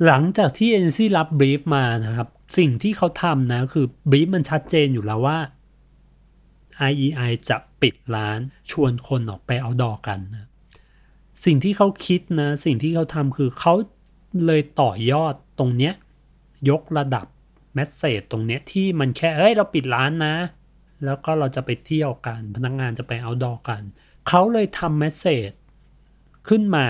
[0.06, 5.38] หลังจากที่เอเจนซี่รับบรีฟมานะครับ สิ่งที่เขาทำนะคือบีฟมันชัดเจนอยู่แล้วว่า
[6.90, 8.38] IEI จะปิดร้าน
[8.70, 10.46] ชวนคนออกไปเอาดอกันนะ
[11.44, 13.74] สิ่งที่เขาคิดนะ สิ่งที่เขาทำคือเขา
[14.46, 15.94] เลยต่อยอดตรงเนี้ย
[16.70, 17.26] ยกระดับ
[17.74, 20.34] แมสเซจตรงเนี้ยที่มันแค่ เอ้ย เราปิดร้านนะ
[21.04, 23.82] แล้วก็เราจะไปเที่ยวกัน พนักงานจะไปเอาดอกัน
[24.28, 25.50] เขาเลยทำแมสเซจ
[26.48, 26.86] ขึ้นมา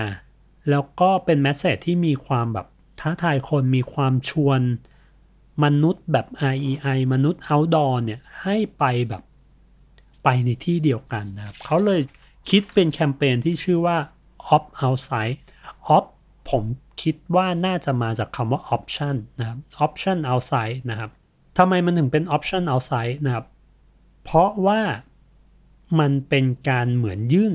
[0.69, 2.67] แล้วก็เป็นแมสเซจที่มีความแบบ
[2.99, 4.61] ท้าทายคนมีความชวน
[5.63, 9.23] มนุษย์แบบ REI มนุษย์ outdoor เนี่ยให้ไปแบบ
[10.23, 12.01] ไปในที่เดียวกันนะครับเขาเลย
[12.49, 13.97] คิดเป็นแคมเปญที่ชื่อว่า
[14.55, 15.35] opt outside
[15.95, 16.09] opt
[16.49, 16.63] ผม
[17.01, 21.11] คิดว่าน่าจะมาจากคำว่า option นะครับ option outside นะครับ
[21.57, 23.45] ทำไมมันถึงเป็น option outside นะครับ
[24.23, 24.81] เพราะว่า
[25.99, 27.53] มันเป็นการเหมือนยื่น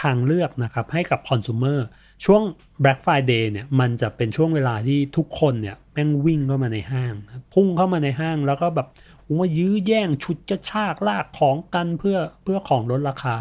[0.00, 1.78] ทางเลือกนะครับให้กับคอน sumer
[2.24, 2.42] ช่วง
[2.82, 7.14] Black Friday เนี่ยมันจะเป็นช่วงเวลาที่ทุกคนเนี่ยแม่งวิ่งเข้ามาในห้าง
[7.54, 8.88] พุ่งเข้ามาในห้างแล้วก็แบบ
[9.36, 13.36] ว่ายื้อแย่งชุดกระชากลากของกันเพื่อเพื่อของลดราคา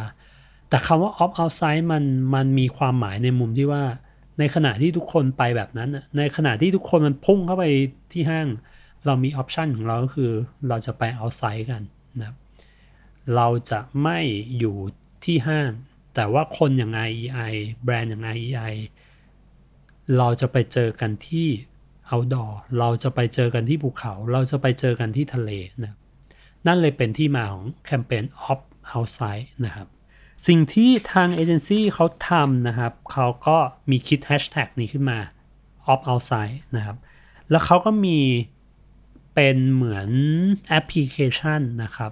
[0.69, 2.03] แต่คำว่า opt outside มัน
[2.35, 3.83] มันมีความหมายในมุมที่ว่า
[4.39, 7.65] ในขณะที่ทุกคนไปแบบนั้นน่ะในขณะที่ทุกคนมันพุ่งเข้าไป
[8.13, 8.47] ที่ห้าง
[9.05, 10.31] เรามีออปชันของเราก็คือ
[10.67, 11.81] เราจะไปเอาไซด์กัน
[12.19, 12.35] นะ
[13.35, 14.19] เราจะไม่
[14.57, 14.75] อยู่
[15.25, 15.71] ที่ห้าง
[16.15, 18.73] แต่ว่าคนอย่าง IEI แบรนด์อย่าง IEI
[20.17, 21.47] เราจะไปเจอกันที่
[22.11, 25.51] outdoor เราจะไปเจอกันที่ภูเขา เราจะไปเจอกันที่ทะเล
[25.83, 25.95] นะ
[26.67, 29.87] นั่นเลยเป็นที่มาของแคมเปญ Opt Outside นะครับ
[30.47, 33.57] สิ่งที่ทางเอเจนซี่เขาทำนะครับ เขาก็
[33.89, 35.19] มีคิดแฮชแท็กนี้ขึ้นมา
[35.91, 36.97] Opt Outside นะครับ
[37.49, 38.19] แล้วเขาก็มี
[39.35, 40.09] เป็นเหมือน
[40.67, 42.11] แอปพลิเคชันนะครับ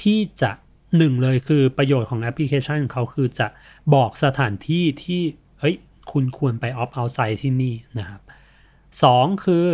[0.00, 0.52] ที่จะ
[0.96, 3.46] หนึ่งเลยคือประโยชน์ของแอปพลิเคชันของเขาคือจะ
[3.94, 5.22] บอกสถานที่ที่
[5.60, 5.76] เฮ้ย
[6.12, 8.20] คุณควรไป Opt Outside ที่นี่นะครับ
[9.02, 9.66] สองคือ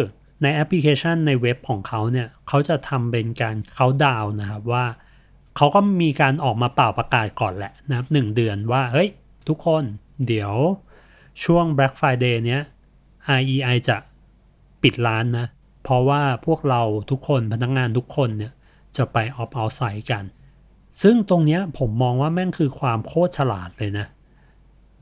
[0.42, 4.87] ในแอปพลิเคชันในเว็บของเขาเนี่ย เขาจะทำเป็นการเขาดาวนะครับว่า
[5.57, 9.09] เขาก็มีการออกมาป่าวประกาศก่อนแหละนะครับหนึ่งเดือนว่า เฮ้ย
[9.48, 9.85] ทุกคน
[10.27, 10.53] เดี๋ยว
[11.44, 12.62] ช่วง Black Friday เนี้ย
[13.38, 13.96] REI จะ
[14.83, 15.46] ปิดร้านนะ
[15.83, 18.53] เพราะว่าพวกเราทุกคนพนักงงานทุกคนเนี่ย
[18.96, 20.24] จะไปออฟเอาไซด์กัน
[21.02, 24.07] ซึ่งตรงเนี้ยผมมองว่าแม่งคือความโคตรฉลาดเลยนะ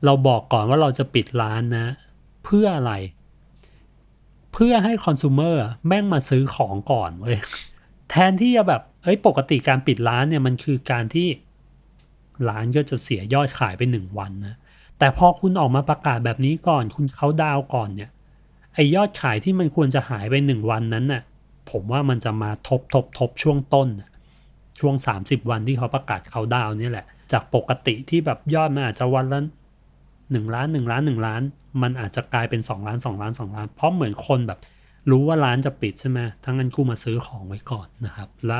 [0.05, 1.85] เราบอกก่อนว่าเราจะปิดร้านนะ
[2.43, 2.93] เพื่ออะไร
[4.53, 5.55] เพื่อให้คอน sumer
[5.87, 7.37] แม่งมาซื้อของก่อนเว้ย
[8.09, 11.27] แทนที่จะแบบเอ้ยปกติการปิดร้านเนี่ยมันคือการที่
[12.49, 14.55] ร้านก็จะเสียยอดขายไปหนึ่งวันนะ
[14.99, 18.09] แต่พอคุณออกมาประกาศแบบนี้ก่อน คุณเขาดาวก่อนเนี่ย
[18.73, 21.21] ไอยอดขายที่มันควรจะหายไปหนึ่งวันนั้นน่ะ
[21.71, 24.09] ผมว่ามันจะมาทบทบทบช่วงต้นนะ
[24.83, 29.39] ช่วง 30 วันที่เขาประกาศเขาดาวนี่แหละ จากปกติที่แบบยอดมันอาจจะวันละ
[30.31, 31.41] หนึ่งล้านหนึ่งล้านหนึ่งล้าน
[31.81, 34.59] มันอาจจะกลายเป็น 2 ล้าน 2 ล้าน 2 ล้าน เพราะเหมือนคนแบบ
[35.11, 38.59] รู้ว่าร้านจะปิดใช่ไหมทั้งนั้นกูมาซื้อของไว้ก่อนนะครับ และ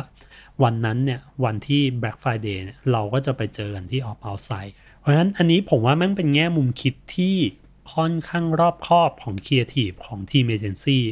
[0.64, 7.36] วันนั้นเนี่ยวันที่ Black Friday เนี่ยเราก็จะไปเจอกันที่ Opt Outside เพราะฉะนั้นอันนี้ผมว่ามันเป็นแง่มุมคิดที่
[7.94, 11.04] ค่อนข้างรอบคอบของครีเอทีฟของทีมเอเจนซี่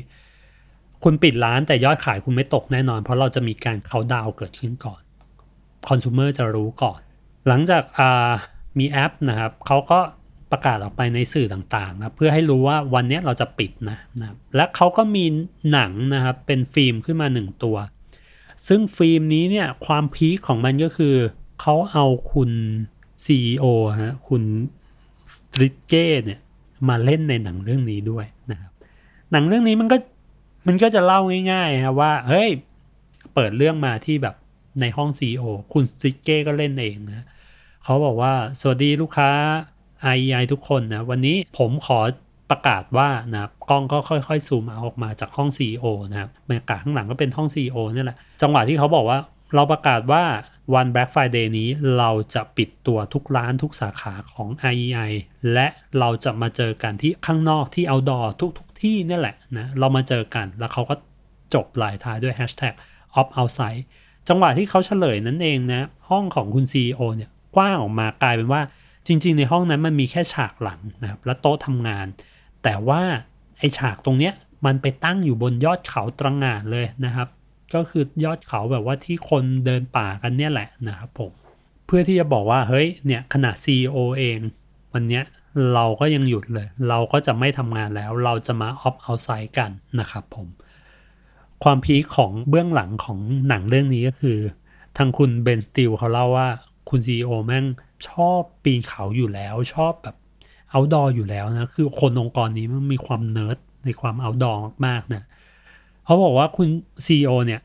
[1.04, 5.02] คุณปิดร้านแต่ยอดขายคุณไม่ตกแน่นอน เพราะเราจะมีการเขาดาวเกิดขึ้นก่อน
[5.88, 7.00] คอน sumer จะรู้ก่อน
[7.48, 7.84] หลังจาก
[8.80, 10.00] มีแอปนะครับเขาก็
[10.52, 15.26] ประกาศออกไปในสื่อต่างๆนะเพื่อให้รู้ว่าวันนี้เราจะปิดนะนะและเขาก็มี
[15.72, 17.78] หนังนะครับเป็นฟิล์มขึ้นมาหนึ่งตัว
[18.68, 21.16] ซึ่งฟิล์มนี้เนี่ยความพีคของมันก็คือ
[21.62, 22.52] เขาเอาคุณ
[23.26, 23.66] CEO
[24.02, 24.44] ฮะคุณ
[25.36, 26.40] สตริตเก้เนี่ย
[26.90, 28.72] มาเล่นในหนังเรื่องนี้ด้วยนะครับ
[29.32, 29.98] หนังเรื่องนี้มันก็
[30.68, 31.20] มันก็จะเล่า
[31.52, 32.50] ง่ายๆครับว่า เฮ้ย
[33.34, 34.36] เปิดเรื่องมาที่แบบ
[34.82, 35.44] ในห้อง CEO
[35.74, 37.26] คุณสตริตเก้ก็เล่นเองนะ
[37.84, 39.30] เขาบอกว่า สวัสดีลูกค้า
[40.16, 42.00] IEI ทุกคนนะ วันนี้ผมขอ
[42.52, 49.20] ประกาศว่านะกล้องก็ค่อยๆซูมออกมาจากห้อง CEO นะครับบรรยากาศข้างหลังก็เป็นห้อง CEO นี่แหละ จังหวะที่เขาบอกว่า
[49.56, 50.24] เราประกาศว่า
[50.74, 55.12] วัน Black Friday นี้เราจะปิดตัวทุกร้านทุกสาขาของ IEI
[55.54, 55.68] และ
[56.00, 58.26] เราจะมาเจอกันที่ข้างนอกที่ outdoor
[58.58, 60.96] ทุกๆ ที่นี่แหละนะเรามาเจอกัน แล้วเขาก็
[61.54, 62.74] จบลายท้ายด้วย hashtag
[63.20, 63.82] off outside
[64.30, 68.62] จังหวะที่เขาเฉลยนั่นเองนะห้องของคุณ CEO เนี่ยกว้างออกมากลายเป็นว่า
[69.08, 72.08] จริง ๆ ในห้องนั้นมันมีแค่ฉากหลังนะครับและโต๊ะทำงาน
[72.64, 73.02] แต่ว่า
[73.60, 74.34] ไอฉากตรงเนี้ย
[74.66, 77.28] มันไปตั้งอยู่บนยอดเขาตระงานเลยนะครับ
[77.74, 81.32] ก็คือยอดเขาแบบว่าที่คนเดินป่ากันเนี่ยแหละนะครับผม
[81.86, 84.38] เพื่อที่จะบอกว่าเฮ้ยเนี่ยขณะ CEO เอง
[84.94, 85.24] วันเนี้ย
[85.74, 90.48] เราก็ยังหยุดเลย เราก็จะไม่ทำงานแล้ว เราจะมาออฟเอาไซด์กันนะครับผม
[91.64, 94.38] ความพีคของเบื้องหลังของหนังเรื่องนี้ก็คือ
[94.98, 96.50] ทางคุณเบนสติลเขาเล่าว่า
[96.90, 97.66] คุณ CEO แม่ง
[98.10, 100.16] ชอบปีนเขาอยู่แล้ว ชอบแบบ
[100.72, 104.54] เอาดออยู่แล้วนะ คือคนองค์กรนี้มันมีความเนิร์ดในความเอาดอ
[104.88, 105.24] มากๆนะ
[106.06, 106.68] เขาบอกว่าคุณ
[107.06, 107.62] CEO เนี่ย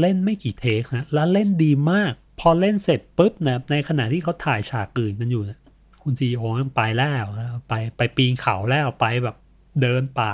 [0.00, 5.58] เล่นไม่กี่เทคนะ แล้วเล่นดีมาก พอเล่นเสร็จปุ๊บนะในขณะที่เขาถ่ายฉากอื่นกันอยู่นะ
[6.02, 9.36] คุณ CEO มันไปแล้วนะไปไปปีนเขาแล้วไปแบบ
[9.82, 10.32] เดินป่า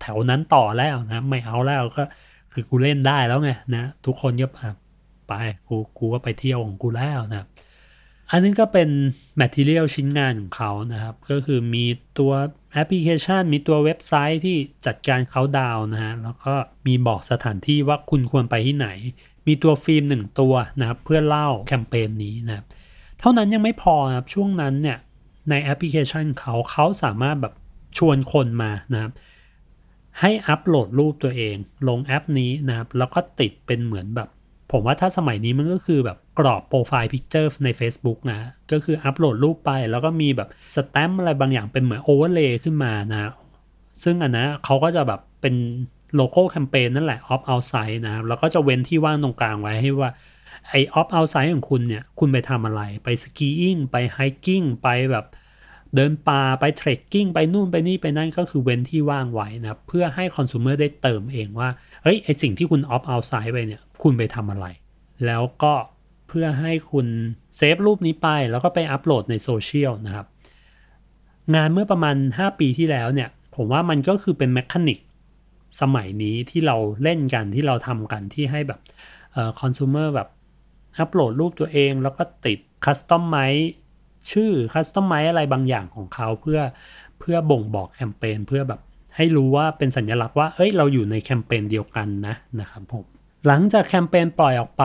[0.00, 2.04] แถวนั้นต่อแล้วนะ ไม่เอาแล้วก็
[2.52, 4.48] คือกูเล่นได้แล้วไงนะ ทุกคนก็
[5.28, 5.32] ไป
[5.68, 7.46] กูกูก็ไปเที่ยวของกูแล้วนะ
[8.30, 8.88] อันนี้ก็เป็น
[9.40, 11.84] Material ชิ้นงานของเขานะครับ ก็คือมี
[12.18, 12.32] ตัว
[12.72, 16.54] แอปพลิเคชัน มีตัวเว็บไซต์ที่จัดการเขาดาวนะฮะ แล้วก็
[16.86, 18.88] มีบอกสถานที่ว่าคุณควรไปที่ไหน
[19.46, 22.66] มีตัวฟิล์มหนึ่งตัวนะครับ เพื่อเล่าแคมเปญนี้นะครับ
[23.20, 24.98] เท่านั้นยังไม่พอครับช่วงนั้นเนี่ย
[25.50, 27.54] ในแอปพลิเคชันเขาเขาสามารถแบบ
[27.98, 29.12] ชวนคนมานะครับ
[30.20, 31.56] ให้อัปโหลดรูปตัวเอง
[31.88, 34.28] ลงแอปนี้นะครับ แล้วก็ติดเป็นเหมือนแบบ
[34.72, 38.38] ผมว่าถ้าสมัยนี้มันก็คือแบบกรอบ profile picture ใน Facebook นะ
[38.72, 43.20] ก็คืออัปโหลดรูปไป แล้วก็มีแบบสแตมป์อะไรบางอย่างเป็นเหมือน overlay ขึ้นมานะ
[44.02, 45.54] ซึ่งอันนะเขาก็จะแบบเป็น
[46.16, 50.12] โลโก้แคมเปญนั่นแหละ Opt Outside นะครับแล้วก็จะเว้นที่ว่างตรงกลางไว้ให้ว่า
[50.70, 55.26] ไอ Opt Outside ของคุณเนี่ย คุณไปทำอะไร ไป skiing ไป hiking ไปแบบ
[55.94, 61.68] เดินป่าไป trekking ไปนู่นไปนี่ไปนั่นก็คือเว้นที่ว่างไว้นะเพื่อให้ consumer ได้เติมเองว่า
[62.02, 64.66] เฮ้ยไอสิ่งที่คุณ Opt Outside ไปเนี่ย คุณไปทำอะไร
[65.26, 65.74] แล้วก็
[66.28, 67.06] เพื่อให้คุณ
[67.56, 70.26] เซฟรูปนี้ไป แล้วก็ไปอัปโหลดในโซเชียลนะครับ
[71.54, 74.98] งานเมื่อประมาณ 5 ปีที่แล้วเนี่ย ผมว่ามันก็คือเป็น mechanic
[75.80, 78.80] สมัยนี้ที่เราเล่นกันที่เราทำกันที่ให้แบบ
[79.60, 80.28] คอน sumer แบบ
[80.98, 83.36] อัปโหลดรูปตัวเองแล้วก็ติดคัสตอมไม
[84.30, 86.60] ชื่อคัสตอมไมอะไรบางอย่างของเขาเพื่อ
[87.20, 88.80] เพื่อบ่งบอกแคมเปญเพื่อแบบ
[89.16, 93.04] ให้รู้ว่าเป็นสัญลักษณ์ว่า เอ้ย เราอยู่ในแคมเปญเดียวกันนะนะครับผม
[93.46, 94.84] หลังจากแคมเปญปล่อยออกไป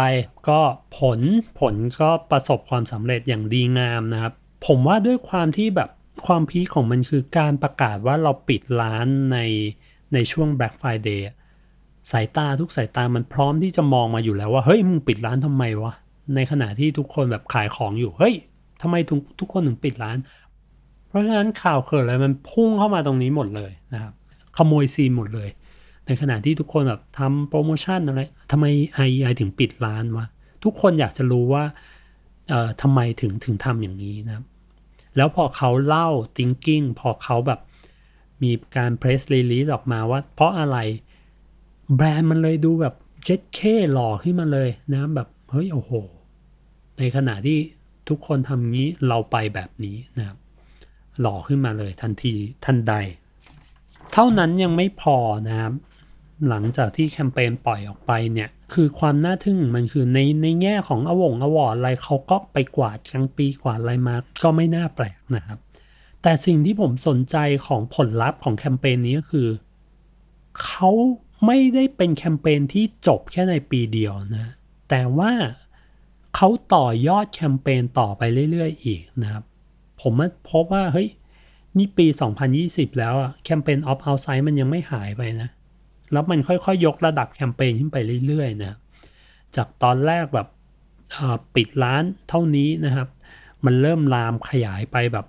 [0.50, 0.60] ก็
[0.97, 1.19] ผล
[1.60, 4.34] ผลก็ประสบความสำเร็จอย่างดีงามนะครับ
[4.67, 5.89] ผมว่าด้วยความที่แบบ
[6.26, 9.38] ความพีของมันคือการประกาศว่าเราปิดร้านใน
[10.13, 11.21] ในช่วง Black Friday
[12.12, 15.93] สายตาทุกสายตามันพร้อมที่จะมองมาอยู่แล้วว่า เฮ้ย มึงปิดร้านทำไมวะ
[16.36, 18.36] ในขณะที่ทุกคนแบบขายของอยู่ เฮ้ย
[18.81, 20.17] ทำไมทุกทุกคนถึงปิดร้าน
[21.07, 24.13] เพราะฉะนั้นข่าวเกิดอะไรมันพุ่งเข้ามาตรงนี้หมดเลยนะครับ
[24.57, 25.49] ขโมยซีนหมดเลย
[26.07, 28.65] ในขณะที่ทุกคนแบบทำโปรโมชั่นอะไรทำไม
[29.07, 30.25] IEI ถึงปิดร้านวะ
[30.63, 31.63] ทุกคนอยากจะรู้ว่า
[32.49, 34.45] เอ่อทำไมถึงถึงทำอย่างนี้นะครับ
[35.17, 36.07] แล้วพอเขาเล่า
[36.38, 37.60] thinking พอเขาแบบ
[38.43, 40.77] มีการ press release ออกมาว่า เพราะอะไร
[41.95, 43.60] แบรนด์มันเลยดูแบบเจ็ดเค
[43.93, 45.92] หล่อขึ้นมาเลยนะแบบ เฮ้ยโอ้โห
[46.98, 47.60] ในขณะที่
[48.10, 50.38] ทุกคนทำงี้เราไปแบบนี้นะครับ
[51.22, 52.36] หล่อขึ้นมาเลยทันที
[52.66, 52.94] ทันใด
[54.14, 55.74] เท่านั้นยังไม่พอนะครับ
[56.48, 65.60] หลังจากที่แคมเปญปล่อยออกไปเนี่ย คือความน่าทึ่งมันคือในในแง่ของอวงอวอร์อะไรเขาก็ไปกวาดกลางปีกวาดอะไรมาก็ไม่น่าแปลกนะครับ
[66.22, 67.38] แต่สิ่งที่ผมสนใจ
[67.68, 69.48] ของผลลัพธ์ของแคมเปญนี้ก็คือ
[70.64, 70.90] เขา
[71.46, 74.54] ไม่ได้เป็นแคมเปญที่จบแค่ในปีเดียวนะ
[74.91, 75.32] แต่ว่า
[76.36, 79.43] เขาต่อยอดแคมเปญต่อไปเรื่อยๆ อีกนะครับ
[80.01, 81.10] ผมมาพบว่า เฮ้ย
[81.77, 82.08] นี่ปี
[82.54, 85.49] 2020 แล้วอะแคมเปญออฟเอาไซด์มันยังไม่หายไปนะ
[86.12, 88.77] แล้วมันค่อยๆยกระดับแคมเปญขึ้นไปเรื่อยๆนะ
[89.56, 90.47] จากตอนแรกแบบ
[91.56, 93.08] ปิดร้านเท่านี้นะครับ
[93.65, 95.25] มันเริ่มลามขยายไปแบบ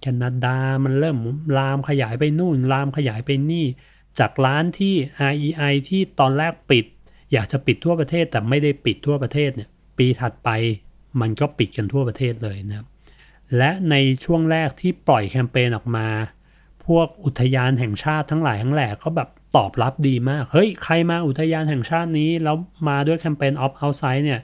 [0.00, 1.18] แคนาดา มันเริ่ม
[1.58, 3.66] ลามขยายไปนู่น ลามขยายไปนี่
[4.18, 4.94] จากร้านที่
[5.30, 6.84] REI ที่ตอนแรกปิด
[7.34, 9.68] อยากจะปิดทั่วประเทศแต่ไม่ได้ปิดทั่วประเทศเนี่ย
[9.98, 10.50] ปีถัดไป
[11.20, 12.86] มันก็ปิดกันทั่วประเทศเลยนะครับ
[13.56, 13.94] และใน
[14.24, 16.06] ช่วงแรกที่ปล่อยแคมเปญออกมา
[16.86, 22.56] พวกอุทยานแห่งชาติทั้งหลายทั้งแหล่ก็แบบตอบรับดีมาก เฮ้ย ใครมาอุทยานแห่งชาตินี้ แล้ว
[22.88, 24.40] มาด้วยแคมเปญ Opt Outside เนี่ย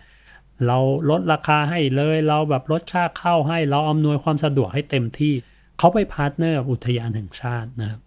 [0.67, 0.79] เรา
[1.11, 5.35] ลดราคาให้เลย เราแบบลดค่าเข้าให้ เราอำนวยความสะดวกให้เต็มที่
[5.79, 8.01] เขาไป partner กับอุทยานแห่งชาตินะครับ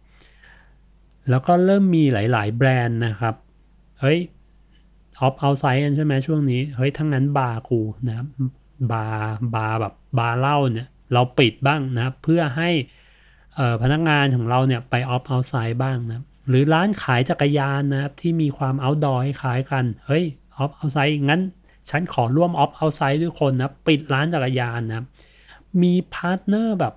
[1.30, 3.36] แล้วก็เริ่มมีหลาย ๆ แบรนด์นะครับ
[4.00, 4.20] เฮ้ย
[5.24, 8.28] Opt Outside กันใช่ไหมช่วงนี้ เฮ้ยถ้างั้นบาร์กูนะครับ
[8.92, 12.70] บาร์บาร์แบบบาร์เหล้าเนี่ยเราปิดบ้างนะครับเพื่อให้
[13.82, 20.24] พนักงานของเราเนี่ยไป Opt Outside บ้างนะหรือร้านขายจักรยานนะครับที่มีความ outdoor ให้ขายกันเฮ้ย
[20.58, 21.42] Opt Outside งั้น
[21.90, 25.06] ฉันขอร่วม Opt Outside ด้วยคนนะปิดร้านจักรยานนะ
[25.84, 26.94] มี partner แบบ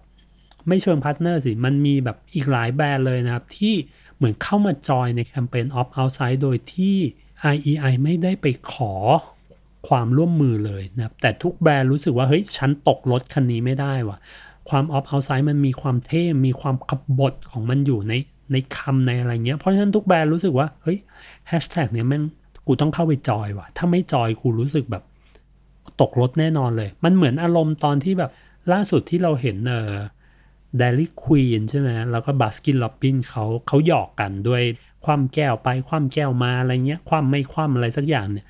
[0.68, 3.74] ไม่เชิง partner สิ มันมีแบบอีกหลายแบรนด์เลยนะครับ ที่
[4.16, 6.96] เหมือนเข้ามาจอยในแคมเปญ Opt Outside โดยที่
[7.54, 8.92] REI ไม่ได้ไปขอ
[9.88, 14.18] ความร่วมมือเลยนะแต่ทุกแบรนด์รู้สึกว่า เฮ้ย ฉันตกรถคันนี้ไม่ได้ว่ะ
[14.68, 18.14] ความ Opt Outside มันมีความเท่ มีความขบถของมันอยู่ใน
[18.52, 20.98] ในคำในอะไรเงี้ย เพราะฉะนั้นทุกแบรนด์รู้สึกว่า เฮ้ย
[21.48, 22.22] แฮชแท็กเนี้ยแม่ง
[22.66, 25.04] กูต้องเข้าไปจอยว่ะ ถ้าไม่จอยกูรู้สึกแบบ
[26.00, 28.30] ตกรถแน่นอนเลย มันเหมือนอารมณ์ตอนที่แบบ
[28.72, 29.92] ล่าสุดที่เราเห็นเออ
[30.78, 34.62] Dairy Queen ใช่ไหมแล้วก็ Baskin Robbins เขาเขาหยอกกันด้วย
[35.06, 38.46] คว่ำแก้วไปคว่ำแก้วมาอะไรเงี้ยคว่ำไม่คว่ำอะไรสักอย่างเนี่ย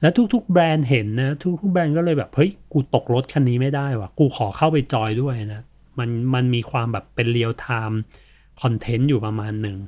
[0.00, 5.62] แล้วทุกๆแบรนด์เห็นนะทุกๆแบรนด์ก็เลยแบบเฮ้ยกูตกรถคันนี้ไม่ได้ว่ะกูขอเข้าไปจอยด้วยนะ
[5.98, 9.78] มันมันมีความแบบเป็น real-time content อยู่ประมาณหนึ่ง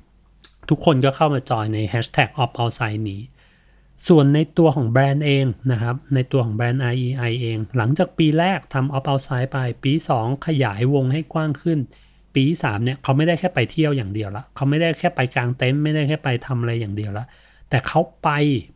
[0.69, 3.21] ทุกคนก็เข้ามาจอยในแฮชแท็กออฟเอาไซนี้
[4.09, 11.79] ส่วนในตัวของแบรนด์เองนะครับ ในตัวของแบรนด์ REI เอง หลังจากปีแรกทำ Opt Outside ไปปี 2 ขยายวงให้กว้างขึ้น
[12.39, 17.25] ปี3เนี่ยเขาไม่ได้แค่ไปเที่ยวอย่างเดียวละเขาไม่ได้แค่ไปกางเต็นท์ไม่ได้แค่ไปทำอะไรอย่างเดียวละ
[17.71, 18.31] แต่เขาไป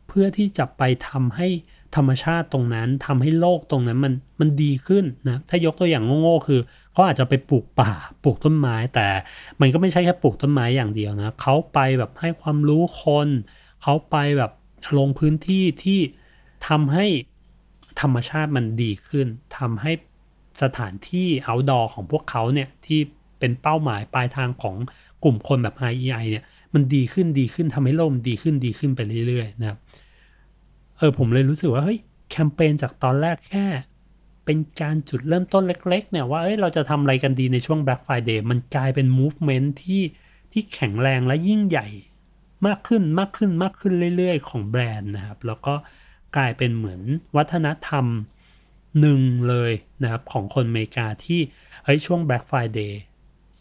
[0.06, 1.48] เพื่อที่จะไปทำให้
[1.96, 6.60] ธรรมชาติตรงนั้นทำให้โลกตรงนั้นมันมันดีขึ้นนะถ้ายกตัวอย่างโง่ๆคือ
[6.92, 7.92] เขาอาจจะไปปลูกป่า
[8.24, 9.06] ปลูกต้นไม้ แต่
[9.60, 13.28] มันก็ไม่ใช่แค่ปลูกต้นไม้อย่างเดียวนะเขาไปแบบให้ความรู้คน
[13.82, 14.52] เขาไปแบบ
[14.98, 16.00] ลงพื้นที่ที่
[16.68, 17.06] ทำให้
[18.00, 19.26] ธรรมชาติมันดีขึ้น
[19.58, 19.92] ทำให้
[20.62, 23.00] สถานที่ outdoor ของพวกเขาเนี่ยที่
[23.42, 24.76] เป็นเป้าหมายปลายทางของ
[25.24, 29.78] กลุ่มคนแบบ IEI เนี่ยมันดีขึ้นดีขึ้นทำให้โลกมันดีขึ้นดีขึ้นไปเรื่อยๆนะครับ
[30.98, 31.98] เออผมเลยรู้สึกว่าเฮ้ย
[32.30, 33.66] แคมเปญจากตอนแรกแค่
[34.44, 40.02] เป็นการจุดเริ่มต้นเล็ก ๆ เนี่ยว่าเอ้ยเราจะทำอะไรกันดีในช่วง Black Friday มันกลายเป็น movement ที่
[40.52, 41.88] ที่แข็งแรงและยิ่งใหญ่
[42.66, 45.74] มากขึ้นมากขึ้นมากขึ้นเรื่อย ๆ ของแบรนด์นะครับ แล้วก็
[46.36, 47.00] กลายเป็นเหมือน
[47.36, 48.06] วัฒนธรรม
[49.00, 51.40] หนึ่งเลยนะครับ ของคนอเมริกาที่
[51.84, 52.92] เฮ้ยช่วง Black Friday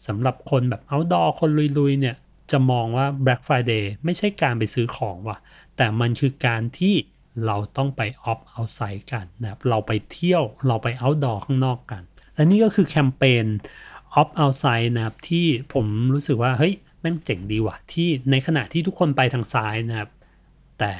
[0.06, 2.16] สำหรับคนแบบ outdoor คนลุยๆเนี่ย
[2.50, 5.38] จะมองว่า Black Friday ไม่ใช่การไปซื้อของว่ะ
[5.76, 6.94] แต่มันคือการที่
[7.46, 12.02] เราต้องไปออฟเอาไซด์กันนะครับ เราไปเที่ยวเราไป outdoor ข้างนอกกัน
[12.34, 13.46] และนี่ก็คือแคมเปญ
[14.14, 20.10] ออฟเอาไซด์นะครับ ที่ผมรู้สึกว่าเฮ้ยแม่งเจ๋งดีว่ะ ที่ในขณะที่ทุกคนไปทางซ้ายนะครับ
[20.78, 20.92] แต่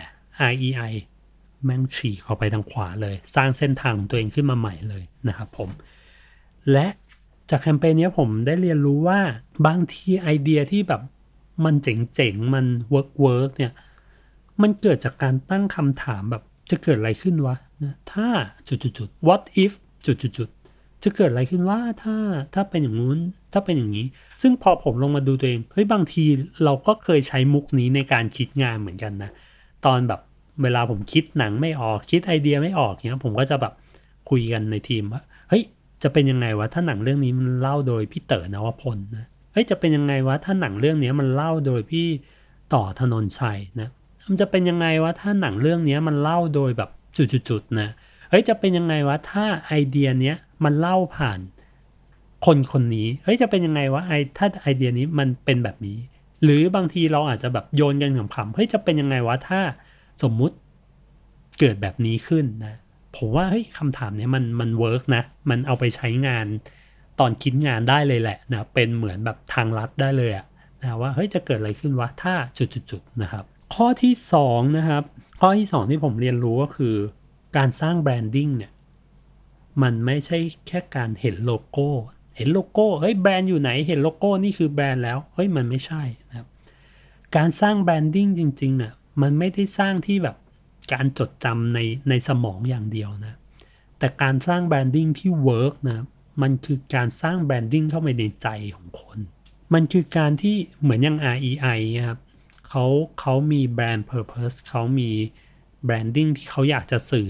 [0.50, 0.92] IEI
[1.64, 5.70] แม่งฉีกออกไปทางขวาเลย สร้างเส้นทางของตัวเองขึ้นมาใหม่เลยนะครับผม
[6.72, 6.86] และ
[7.50, 9.20] จากแคมเปญนี้ผมได้เรียนรู้ว่า
[9.66, 11.02] บางทีไอเดียที่แบบ
[11.64, 13.72] มันเจ๋งๆ มัน work work เนี่ย
[14.62, 18.28] มันเกิดจากการตั้งคำถามแบบจะเกิดอะไรขึ้นวะนะถ้า
[18.68, 19.72] จุดๆ what if
[20.06, 22.16] จุดๆ จะเกิดอะไรขึ้นวะถ้า
[22.54, 23.18] ถ้าเป็นอย่างนู้น
[23.52, 24.06] ถ้าเป็นอย่างนี้
[24.40, 26.24] ซึ่งพอผมลงมาดูตัวเองเฮ้ยบางที
[26.64, 29.30] เราก็เคยใช้มุกนี้ในการคิดงานเหมือนกันนะ
[29.86, 30.20] ตอนแบบ
[30.62, 33.72] เวลาผมคิดหนังไม่ออกคิดไอเดียไม่ออกเนี้ยผมก็จะแบบ
[34.30, 35.22] คุยกันในทีมว่า
[36.02, 42.06] จะเป็นยังไงวะถ้าหนังเรื่องนี้มันเล่าโดยพี่เต๋อนวพลนะเฮ้ยจะเป็นยังไงวะถ้าหนังเรื่องนี้มันเล่าโดยพี่
[42.74, 43.88] ต่อถนนชัยนะ
[44.28, 47.88] มันจะเป็นยังไงวะถ้าหนังเรื่องนี้มันเล่าโดยแบบจุดๆนะ
[48.30, 51.38] เฮ้ยจะเป็นยังไงวะถ้าไอเดียเนี้ยมันเล่าผ่าน
[52.46, 55.98] คนคนนี้เฮ้ยจะเป็นยังไงวะไอถ้าไอเดียนี้มันเป็นแบบนี้
[56.44, 59.60] หรือบางทีเราอาจจะแบบโยนกันขำๆเฮ้ยจะเป็นยังไงวะถ้า
[60.22, 60.56] สมมุติ
[61.58, 62.74] เกิดแบบนี้ขึ้นนะ
[63.16, 66.46] ผมว่าเฮ้ยคำถามเนี้ยมันมัน work นะ มันเอาไปใช้งาน
[67.20, 70.46] ตอนคิดงานได้เลยแหละนะเป็นเหมือนแบบทางลัดได้เลยอะ
[70.82, 73.44] นะว่าเฮ้ยจะเกิดอะไรขึ้นวะถ้าจุดๆนะครับ
[73.74, 75.02] ข้อที่สองนะครับ
[75.40, 76.96] ข้อที่สองที่ผมเรียนรู้ก็คือ
[77.56, 78.72] การสร้าง branding เนี่ย
[79.82, 81.88] มันไม่ใช่แค่การเห็นโลโก้
[82.36, 86.46] เห็นโลโก้เฮ้ยแบรนด์อยู่ไหนเห็นโลโก้นี่คือแบรนด์แล้วเฮ้ยมันไม่ใช่นะครับ
[87.36, 90.36] การสร้าง branding จริงๆเนี่ยมันไม่ได้สร้างที่แบบ
[90.92, 93.38] การจดจำในในสมองอย่างเดียวนะ
[93.98, 96.04] แต่การสร้าง branding ที่ work นะ
[96.42, 99.18] มันคือการสร้าง branding เข้าไปในใจของคน
[99.74, 102.20] มันคือการที่เหมือนอย่าง REI นะครับ
[102.68, 102.84] เขา
[103.20, 105.10] เขามีแบรนด์ Purpose เขามี
[105.84, 107.28] branding ที่เขาอยากจะสื่อ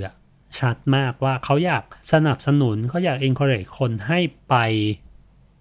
[0.59, 4.55] ชัดมากว่าเขาอยากสนับสนุนเขาอยาก encourage คนให้ไป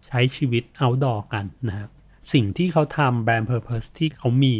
[0.07, 1.89] ใช้ชีวิต outdoor กันนะครับ
[2.33, 4.55] สิ่งที่เขาทำแบรนด์ Purpose ที่เขามี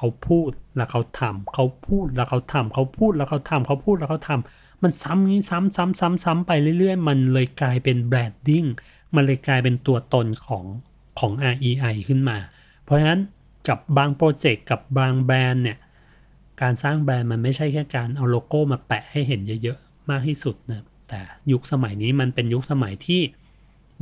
[0.00, 8.64] เขาพูดแล้วเขาทำเขาพูดแล้วเขาทำเขาพูดแล้วเขาทำเขาพูดแล้วเขาทำมันซ้ำนี้ซ้ำซ้ำซ้ำซ้ำไปเรื่อยๆ มันเลยกลายเป็น branding
[9.14, 10.64] มันเลยกลายเป็นตัวตนของ
[11.18, 12.38] ของ REI ขึ้นมา
[12.84, 13.20] เพราะฉะนั้น
[13.68, 15.78] กับบางโปรเจกต์กับบางแบรนด์เนี่ย
[16.62, 21.20] การสร้างแบรนด์มันไม่ใช่แค่การเอาโลโก้มาแปะให้เห็นเยอะๆ มากที่สุดนะแต่
[21.52, 23.22] ยุคสมัยนี้มันเป็นยุคสมัยที่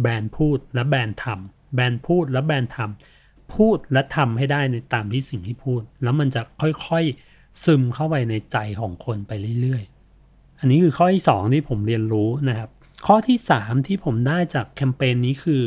[0.00, 3.17] แบรนด์พูดและแบรนด์ทำแบรนด์พูดและแบรนด์ทำ
[3.54, 12.70] พูดและทำให้ได้ในตามที่สิ่งที่พูด แล้วมันจะค่อยๆซึมเข้าไปในใจของคนไปเรื่อยๆ อันนี้คือข้อที่สองที่ผมเรียนรู้นะครับ
[13.06, 15.62] ข้อที่สามที่ผมได้จากแคมเปญนี้คือ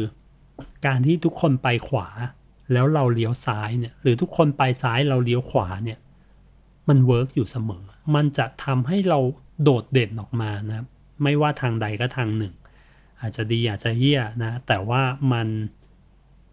[0.86, 2.08] การที่ทุกคนไปขวา
[2.74, 6.00] แล้วเราเลี้ยวซ้ายเนี่ยหรือทุกคนไปซ้ายเราเลี้ยวขวาเนี่ย
[6.89, 9.20] มัน work อยู่เสมอ มันจะทำให้เรา
[9.63, 10.88] โดดเด่นออกมานะครับ
[11.24, 12.54] ไม่ว่าทางใดก็ทางหนึ่ง
[13.22, 15.02] อาจจะดีอาจจะเหี้ยนะ แต่ว่า
[15.34, 15.48] มัน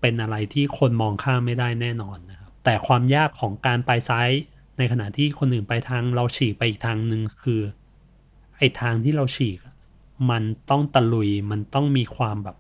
[0.01, 4.31] เป็นอะไรที่คนมองข้ามไม่ได้แน่นอนนะครับ แต่ความยากของการไปซ้าย
[4.79, 7.61] ในขณะที่คนอื่นไปทางเราฉีกไปอีกทางหนึ่งคือ
[8.57, 9.59] ไอ้ทางที่เราฉีก
[10.31, 12.57] มันต้องตะลุยมันต้องมีความแบบ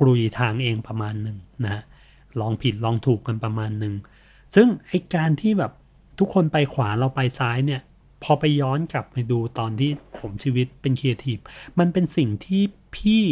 [0.00, 1.82] กรุยทางเองประมาณหนึ่งนะฮะ
[2.40, 3.94] ลองผิดลองถูกกันประมาณหนึ่ง
[4.54, 5.72] ซึ่งไอ้การที่แบบ
[6.18, 7.82] ทุกคนไปขวาเราไปซ้ายเนี่ย
[8.22, 11.38] พอไปย้อนกลับไปดูตอนที่ผมชีวิตเป็นครีเอทีฟ
[11.78, 12.62] มันเป็นสิ่งที่
[12.96, 13.24] พี่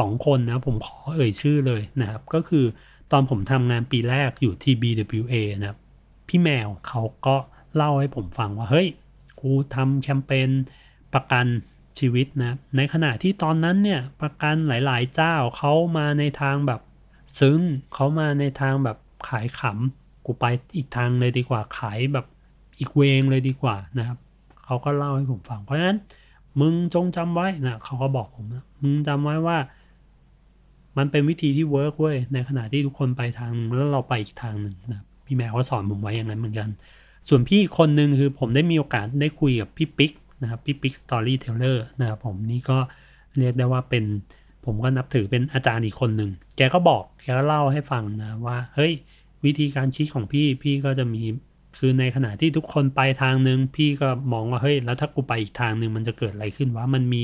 [0.00, 2.64] สองคนนะผมขอเอ่ยชื่อเลยนะครับ ก็คือ
[3.12, 5.78] ตอนผมทำงานปีแรกอยู่ที่ BWA นะครับ
[6.28, 7.36] พี่แมวเขาก็
[7.74, 8.88] เล่าให้ผมฟังว่า เฮ้ย
[9.40, 10.50] กูทำแคมเปญ
[11.14, 11.46] ประกัน
[11.98, 16.80] ชีวิตนะ ในขณะที่ตอนนั้นเนี่ยประกันหลายๆ เจ้าเขามาในทางแบบ
[17.38, 17.60] ซึ้ง
[17.94, 20.44] เขามาในทางแบบขายขำกูไป
[20.76, 22.26] อีกทางเลยดีกว่าขายแบบ
[22.78, 24.18] อีกเวงเลยดีกว่านะครับ
[24.64, 25.98] เขาก็เล่าให้ผมฟังเพราะฉะนั้น
[26.60, 29.58] มึงจงจำไว้นะเขาก็บอกผมนะมึงจำไว้ว่า
[30.98, 36.68] มันเป็นวิธีที่ work เว้ยในขณะที่ทุกคนไปทางแล้วเราไปอีกทางหนึ่งนะพี่แมวก็สอนผมไว้อย่างนั้นเหมือนกัน
[37.28, 42.78] ส่วนพี่คนหนึ่งคือผมได้มีโอกาสได้คุยกับพี่ปิ๊กนะครับพี่ปิ๊ก storyteller นะครับผมนี่ก็
[43.38, 44.04] เรียกได้ว่าเป็น
[44.64, 48.92] ผมก็นับถือเป็นอาจารย์อีกคนหนึ่ง แกก็บอกแกก็เล่าให้ฟังนะว่า เฮ้ย
[49.44, 51.22] วิธีการคิดของพี่พี่ก็จะมี
[51.78, 57.22] คือในขณะที่ทุกคนไปทางหนึ่งพี่ก็มองว่าเฮ้ยแล้วถ้ากูไปอีกทางหนึ่งมันจะเกิดอะไรขึ้นวะมันมี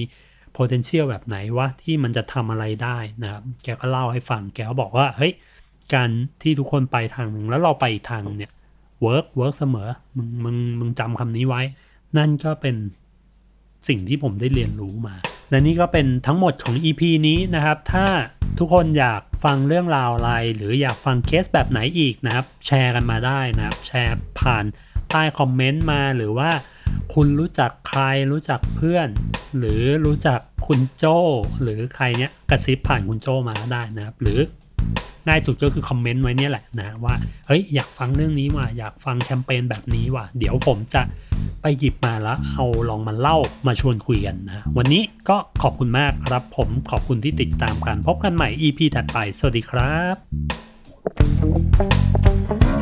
[0.56, 5.32] potential แบบไหนวะที่มันจะทำอะไรได้นะครับ แกก็เล่าให้ฟัง แกก็บอกว่า เฮ้ย
[5.94, 6.10] การ
[6.42, 8.52] ที่ทุกคนไปทางหนึ่งแล้วเราไปอีกทางเนี่ย
[9.04, 11.62] work work เสมอ มึง มึง มึงจำคำนี้ไว้
[12.18, 12.76] นั่นก็เป็น
[13.88, 15.14] สิ่งที่ผมได้เรียนรู้มา
[15.50, 18.06] และนี่ก็เป็นทั้งหมดของ EP นี้นะครับ ถ้า
[18.58, 24.64] ทุกคนอยากฟังเรื่องราวอะไร หรืออยากฟังเคสแบบไหนอีกนะครับ แชร์กันมาได้นะครับ แชร์ผ่าน
[25.10, 26.50] ใต้คอมเมนต์มาหรือว่า
[27.14, 29.08] คุณรู้จักใครรู้จักเพื่อน
[29.58, 31.04] หรือรู้จักคุณโจ
[31.62, 34.40] หรือใครเนี้ยกระซิบผ่านคุณโจมาได้นะครับ หรือ
[35.28, 37.14] ง่ายสุดก็คือคอมเมนต์ไว้เนี่ยแหละนะว่า
[37.46, 41.02] เฮ้ยอยากฟังเรื่องนี้ว่ะอยากฟังแคมเปญแบบนี้ว่ะเดี๋ยวผมจะ
[41.62, 49.96] ไปหยิบมาแล้วเอาลองมาเล่ามาชวนคุยกันนะวันนี้ก็ขอบคุณมากครับผมขอบคุณที่ติดตามกันพบกันใหม่ EP ถัดไป สวัสดีครั
[52.74, 52.75] บ